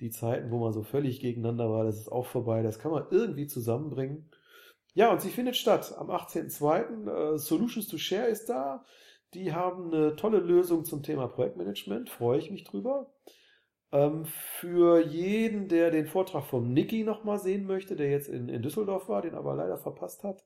die 0.00 0.10
Zeiten, 0.10 0.50
wo 0.50 0.58
man 0.58 0.72
so 0.72 0.82
völlig 0.82 1.20
gegeneinander 1.20 1.70
war, 1.70 1.84
das 1.84 1.98
ist 1.98 2.10
auch 2.10 2.26
vorbei. 2.26 2.62
Das 2.62 2.78
kann 2.78 2.90
man 2.90 3.06
irgendwie 3.10 3.46
zusammenbringen. 3.46 4.30
Ja, 4.94 5.10
und 5.10 5.20
sie 5.20 5.30
findet 5.30 5.56
statt 5.56 5.94
am 5.96 6.10
18.02. 6.10 7.34
Äh, 7.34 7.38
Solutions 7.38 7.88
to 7.88 7.98
Share 7.98 8.26
ist 8.26 8.48
da. 8.48 8.84
Die 9.34 9.52
haben 9.52 9.92
eine 9.92 10.16
tolle 10.16 10.38
Lösung 10.38 10.84
zum 10.84 11.02
Thema 11.02 11.28
Projektmanagement. 11.28 12.10
Freue 12.10 12.38
ich 12.38 12.50
mich 12.50 12.64
drüber. 12.64 13.10
Ähm, 13.90 14.26
für 14.26 15.00
jeden, 15.00 15.68
der 15.68 15.90
den 15.90 16.06
Vortrag 16.06 16.44
vom 16.44 16.72
Niki 16.72 17.04
nochmal 17.04 17.38
sehen 17.38 17.64
möchte, 17.66 17.96
der 17.96 18.10
jetzt 18.10 18.28
in, 18.28 18.48
in 18.48 18.62
Düsseldorf 18.62 19.08
war, 19.08 19.22
den 19.22 19.34
aber 19.34 19.54
leider 19.54 19.78
verpasst 19.78 20.24
hat. 20.24 20.44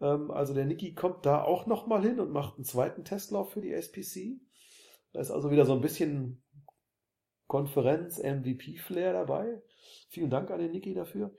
Ähm, 0.00 0.30
also 0.30 0.54
der 0.54 0.66
Niki 0.66 0.94
kommt 0.94 1.26
da 1.26 1.42
auch 1.42 1.66
nochmal 1.66 2.02
hin 2.02 2.20
und 2.20 2.30
macht 2.30 2.56
einen 2.56 2.64
zweiten 2.64 3.04
Testlauf 3.04 3.52
für 3.52 3.60
die 3.60 3.72
SPC. 3.72 4.40
Da 5.12 5.20
ist 5.20 5.30
also 5.30 5.50
wieder 5.50 5.66
so 5.66 5.72
ein 5.72 5.80
bisschen 5.80 6.43
Konferenz 7.54 8.18
MVP-Flair 8.18 9.12
dabei. 9.12 9.62
Vielen 10.08 10.28
Dank 10.28 10.50
an 10.50 10.58
den 10.58 10.72
Niki 10.72 10.92
dafür. 10.92 11.30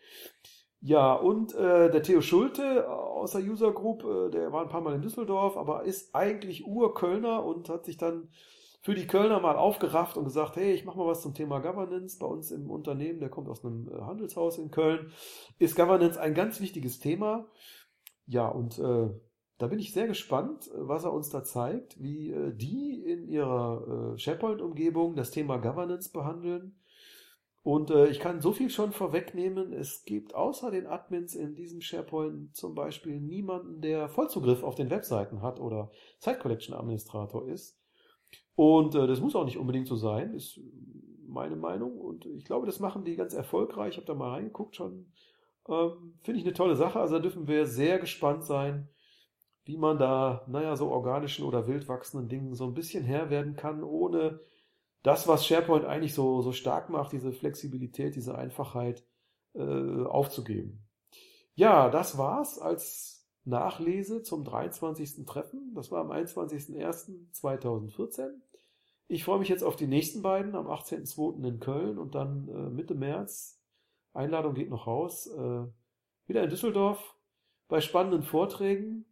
Ja, 0.80 1.13
und 1.13 1.54
äh, 1.56 1.91
der 1.91 2.04
Theo 2.04 2.21
Schulte 2.21 2.89
aus 2.89 3.34
der 3.34 3.41
User 3.41 3.73
Group, 3.73 4.06
äh, 4.06 4.32
der 4.32 4.54
war 4.54 4.62
ein 4.62 4.69
paar 4.69 4.80
Mal 4.80 4.95
in 4.95 5.01
Düsseldorf, 5.01 5.58
aber 5.58 5.84
ist 5.84 6.15
eigentlich 6.15 6.65
Ur-Kölner 6.65 7.43
und 7.43 7.67
hat 7.67 7.84
sich 7.84 7.97
dann 7.97 8.30
für 8.82 8.95
die 8.95 9.08
Kölner 9.08 9.41
mal 9.41 9.58
aufgerafft 9.58 10.15
und 10.15 10.23
gesagt, 10.23 10.56
hey, 10.56 10.71
ich 10.71 10.86
mache 10.86 10.97
mal 10.97 11.08
was 11.08 11.21
zum 11.21 11.34
Thema 11.34 11.60
Governance 11.60 12.17
bei 12.17 12.28
uns 12.28 12.49
im 12.49 12.69
Unternehmen, 12.69 13.19
der 13.19 13.30
kommt 13.30 13.49
aus 13.49 13.65
einem 13.65 13.89
äh, 13.89 13.99
Handelshaus 13.99 14.58
in 14.58 14.71
Köln, 14.71 15.12
ist 15.60 15.75
Governance 15.75 16.17
ein 16.17 16.34
ganz 16.34 16.62
wichtiges 16.62 16.99
Thema. 16.99 17.45
Ja, 18.25 18.47
und 18.47 18.80
äh, 18.80 19.10
da 19.58 19.68
bin 19.68 19.80
ich 19.80 19.94
sehr 19.94 20.08
gespannt, 20.08 20.70
was 20.74 21.06
er 21.06 21.13
uns 21.13 21.30
da 21.30 21.44
zeigt, 21.44 22.02
wie 22.02 22.32
äh, 22.32 22.54
die 22.54 23.02
in 23.06 23.28
ihrer 23.28 24.13
äh, 24.13 24.18
SharePoint-Umgebung 24.18 25.15
das 25.15 25.32
Thema 25.32 25.58
Governance 25.58 26.12
behandeln. 26.12 26.76
Und 27.63 27.89
äh, 27.89 28.08
ich 28.10 28.20
kann 28.20 28.41
so 28.41 28.52
viel 28.52 28.70
schon 28.70 28.91
vorwegnehmen, 28.91 29.74
es 29.74 30.04
gibt 30.06 30.36
außer 30.36 30.70
den 30.70 30.86
Admins 30.86 31.34
in 31.34 31.56
diesem 31.56 31.82
SharePoint 31.82 32.56
zum 32.56 32.76
Beispiel 32.76 33.20
niemanden, 33.20 33.82
der 33.82 34.08
Vollzugriff 34.10 34.62
auf 34.62 34.76
den 34.76 34.91
Webseiten 34.91 35.41
hat 35.41 35.60
oder 35.60 35.89
Site 36.20 36.38
Collection 36.38 36.76
Administrator 36.76 37.48
ist. 37.48 37.80
Und 38.56 38.94
äh, 38.94 39.08
das 39.08 39.20
muss 39.20 39.36
auch 39.36 39.46
nicht 39.46 39.58
unbedingt 39.58 39.88
so 39.88 39.96
sein, 39.96 40.34
ist 40.34 40.60
meine 41.28 41.56
Meinung. 41.56 41.98
Und 41.98 42.26
ich 42.26 42.46
glaube, 42.46 42.65
das 42.65 42.80
machen 42.80 43.04
die 43.04 43.15
ganz 43.15 43.34
erfolgreich. 43.34 43.91
Ich 43.91 43.98
habe 43.98 44.08
da 44.08 44.13
mal 44.13 44.32
reingeguckt 44.32 44.76
schon. 44.76 45.12
Ähm, 45.68 46.20
Finde 46.22 46.39
ich 46.39 46.46
eine 46.46 46.54
tolle 46.54 46.76
Sache. 46.76 47.00
Also 47.00 47.15
da 47.15 47.22
dürfen 47.22 47.48
wir 47.48 47.65
sehr 47.65 48.00
gespannt 48.00 48.44
sein, 48.44 48.89
wie 49.65 49.78
man 49.78 49.97
da, 49.97 50.43
naja, 50.47 50.75
so 50.75 50.89
organischen 50.89 51.45
oder 51.45 51.67
wild 51.67 51.88
wachsenden 51.88 52.30
Dingen 52.30 52.54
so 52.54 52.65
ein 52.65 52.73
bisschen 52.73 53.04
Herr 53.04 53.30
werden 53.30 53.56
kann, 53.56 53.84
ohne 53.84 54.39
das, 55.04 55.28
was 55.28 55.45
SharePoint 55.45 55.86
eigentlich 55.86 56.13
so, 56.13 56.41
so 56.41 56.51
stark 56.51 56.89
macht, 56.89 57.12
diese 57.12 57.32
Flexibilität, 57.32 58.15
diese 58.15 58.38
Einfachheit 58.38 59.04
äh, 59.54 60.04
aufzugeben. 60.06 60.88
Ja, 61.56 61.89
das 61.89 62.17
war's 62.17 62.60
als 62.60 63.28
Nachlese 63.43 64.23
zum 64.23 64.43
23. 64.43 65.25
Treffen. 65.25 65.73
Das 65.75 65.91
war 65.91 66.01
am 66.01 66.12
21.01.2014. 66.12 68.30
Ich 69.08 69.23
freue 69.23 69.39
mich 69.39 69.49
jetzt 69.49 69.63
auf 69.63 69.75
die 69.75 69.88
nächsten 69.88 70.23
beiden, 70.23 70.56
am 70.56 70.67
18.02. 70.67 71.45
in 71.45 71.60
Köln 71.60 71.99
und 71.99 72.15
dann 72.15 72.47
äh, 72.47 72.69
Mitte 72.71 72.95
März. 72.95 73.62
Einladung 74.13 74.56
geht 74.56 74.69
noch 74.69 74.88
raus. 74.88 75.28
Äh, 75.28 75.65
wieder 76.25 76.43
in 76.43 76.49
Düsseldorf 76.49 77.15
bei 77.67 77.82
spannenden 77.82 78.23
Vorträgen. 78.23 79.06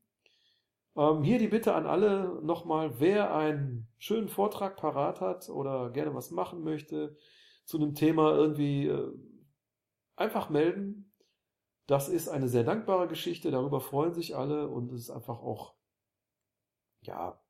Ähm, 0.96 1.24
hier 1.24 1.40
die 1.40 1.48
Bitte 1.48 1.74
an 1.74 1.88
alle 1.88 2.40
nochmal, 2.44 3.00
wer 3.00 3.34
einen 3.36 3.88
schönen 3.98 4.30
Vortrag 4.30 4.78
parat 4.78 5.22
hat 5.22 5.50
oder 5.50 5.90
gerne 5.92 6.14
was 6.14 6.32
machen 6.32 6.64
möchte 6.64 7.18
zu 7.66 7.78
einem 7.78 7.96
Thema 7.96 8.34
irgendwie 8.34 8.88
äh, 8.88 9.12
einfach 10.16 10.50
melden. 10.50 11.12
Das 11.88 12.10
ist 12.10 12.30
eine 12.30 12.48
sehr 12.48 12.64
dankbare 12.64 13.08
Geschichte, 13.08 13.52
darüber 13.52 13.82
freuen 13.82 14.14
sich 14.14 14.36
alle 14.36 14.70
und 14.70 14.92
es 14.94 15.02
ist 15.02 15.10
einfach 15.10 15.40
auch, 15.40 15.76
ja, 17.02 17.44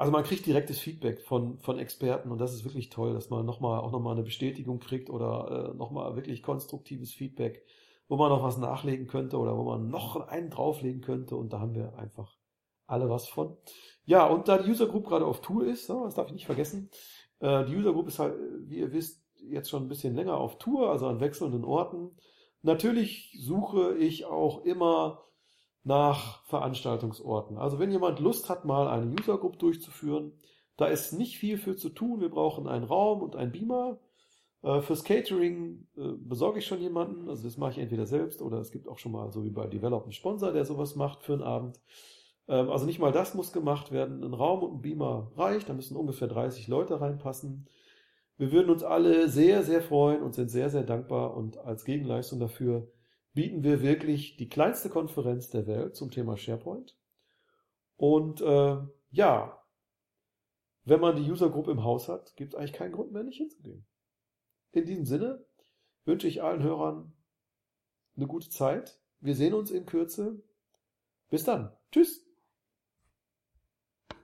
also 0.00 0.12
man 0.12 0.24
kriegt 0.24 0.46
direktes 0.46 0.80
Feedback 0.80 1.20
von, 1.20 1.58
von 1.58 1.78
Experten 1.78 2.30
und 2.30 2.38
das 2.38 2.54
ist 2.54 2.64
wirklich 2.64 2.88
toll, 2.88 3.12
dass 3.12 3.28
man 3.28 3.44
nochmal, 3.44 3.80
auch 3.80 3.92
nochmal 3.92 4.14
eine 4.14 4.22
Bestätigung 4.22 4.78
kriegt 4.78 5.10
oder 5.10 5.72
äh, 5.72 5.76
nochmal 5.76 6.16
wirklich 6.16 6.42
konstruktives 6.42 7.12
Feedback, 7.12 7.66
wo 8.10 8.16
man 8.16 8.28
noch 8.28 8.42
was 8.42 8.58
nachlegen 8.58 9.06
könnte 9.06 9.38
oder 9.38 9.56
wo 9.56 9.62
man 9.62 9.88
noch 9.88 10.16
einen 10.16 10.50
drauflegen 10.50 11.00
könnte 11.00 11.36
und 11.36 11.52
da 11.52 11.60
haben 11.60 11.76
wir 11.76 11.96
einfach 11.96 12.36
alle 12.88 13.08
was 13.08 13.28
von. 13.28 13.56
Ja, 14.04 14.26
und 14.26 14.48
da 14.48 14.58
die 14.58 14.68
User 14.68 14.88
Group 14.88 15.06
gerade 15.06 15.24
auf 15.24 15.40
Tour 15.40 15.64
ist, 15.64 15.88
das 15.88 16.16
darf 16.16 16.26
ich 16.26 16.32
nicht 16.32 16.46
vergessen, 16.46 16.90
äh, 17.38 17.64
die 17.66 17.76
User 17.76 17.92
Group 17.92 18.08
ist 18.08 18.18
halt, 18.18 18.34
wie 18.66 18.80
ihr 18.80 18.92
wisst, 18.92 19.24
jetzt 19.36 19.70
schon 19.70 19.84
ein 19.84 19.88
bisschen 19.88 20.16
länger 20.16 20.36
auf 20.36 20.58
Tour, 20.58 20.90
also 20.90 21.06
an 21.06 21.20
wechselnden 21.20 21.64
Orten. 21.64 22.10
Natürlich 22.62 23.38
suche 23.40 23.96
ich 23.96 24.24
auch 24.24 24.64
immer 24.64 25.22
nach 25.84 26.44
Veranstaltungsorten. 26.46 27.58
Also 27.58 27.78
wenn 27.78 27.92
jemand 27.92 28.18
Lust 28.18 28.50
hat, 28.50 28.64
mal 28.64 28.88
eine 28.88 29.06
User 29.06 29.38
Group 29.38 29.60
durchzuführen, 29.60 30.32
da 30.76 30.86
ist 30.86 31.12
nicht 31.12 31.38
viel 31.38 31.58
für 31.58 31.76
zu 31.76 31.90
tun. 31.90 32.20
Wir 32.20 32.30
brauchen 32.30 32.66
einen 32.66 32.84
Raum 32.84 33.22
und 33.22 33.36
einen 33.36 33.52
Beamer. 33.52 34.00
Äh, 34.62 34.82
fürs 34.82 35.04
Catering 35.04 35.86
äh, 35.96 36.12
besorge 36.18 36.58
ich 36.58 36.66
schon 36.66 36.80
jemanden. 36.80 37.28
Also 37.28 37.44
das 37.44 37.56
mache 37.56 37.72
ich 37.72 37.78
entweder 37.78 38.06
selbst 38.06 38.42
oder 38.42 38.58
es 38.58 38.70
gibt 38.70 38.88
auch 38.88 38.98
schon 38.98 39.12
mal 39.12 39.30
so 39.30 39.42
wie 39.44 39.50
bei 39.50 39.66
Develop 39.66 40.04
einen 40.04 40.12
Sponsor, 40.12 40.52
der 40.52 40.64
sowas 40.64 40.96
macht 40.96 41.22
für 41.22 41.32
einen 41.32 41.42
Abend. 41.42 41.80
Ähm, 42.48 42.68
also 42.70 42.86
nicht 42.86 42.98
mal 42.98 43.12
das 43.12 43.34
muss 43.34 43.52
gemacht 43.52 43.92
werden. 43.92 44.22
Ein 44.22 44.34
Raum 44.34 44.62
und 44.62 44.74
ein 44.74 44.82
Beamer 44.82 45.32
reicht. 45.36 45.68
Da 45.68 45.72
müssen 45.72 45.96
ungefähr 45.96 46.28
30 46.28 46.68
Leute 46.68 47.00
reinpassen. 47.00 47.68
Wir 48.36 48.52
würden 48.52 48.70
uns 48.70 48.82
alle 48.82 49.28
sehr, 49.28 49.62
sehr 49.62 49.82
freuen 49.82 50.22
und 50.22 50.34
sind 50.34 50.50
sehr, 50.50 50.70
sehr 50.70 50.82
dankbar 50.82 51.36
und 51.36 51.58
als 51.58 51.84
Gegenleistung 51.84 52.40
dafür 52.40 52.90
bieten 53.34 53.62
wir 53.62 53.82
wirklich 53.82 54.36
die 54.36 54.48
kleinste 54.48 54.88
Konferenz 54.88 55.50
der 55.50 55.66
Welt 55.66 55.94
zum 55.94 56.10
Thema 56.10 56.38
SharePoint. 56.38 56.96
Und 57.96 58.40
äh, 58.40 58.76
ja, 59.10 59.62
wenn 60.84 61.00
man 61.00 61.16
die 61.16 61.30
User 61.30 61.50
Group 61.50 61.68
im 61.68 61.84
Haus 61.84 62.08
hat, 62.08 62.34
gibt 62.36 62.54
es 62.54 62.58
eigentlich 62.58 62.72
keinen 62.72 62.92
Grund 62.92 63.12
mehr, 63.12 63.22
nicht 63.22 63.36
hinzugehen. 63.36 63.86
In 64.72 64.84
diesem 64.84 65.04
Sinne 65.04 65.44
wünsche 66.04 66.28
ich 66.28 66.42
allen 66.42 66.62
Hörern 66.62 67.12
eine 68.16 68.26
gute 68.26 68.48
Zeit. 68.48 69.00
Wir 69.20 69.34
sehen 69.34 69.54
uns 69.54 69.70
in 69.70 69.86
Kürze. 69.86 70.42
Bis 71.28 71.44
dann. 71.44 71.72
Tschüss. 71.92 72.29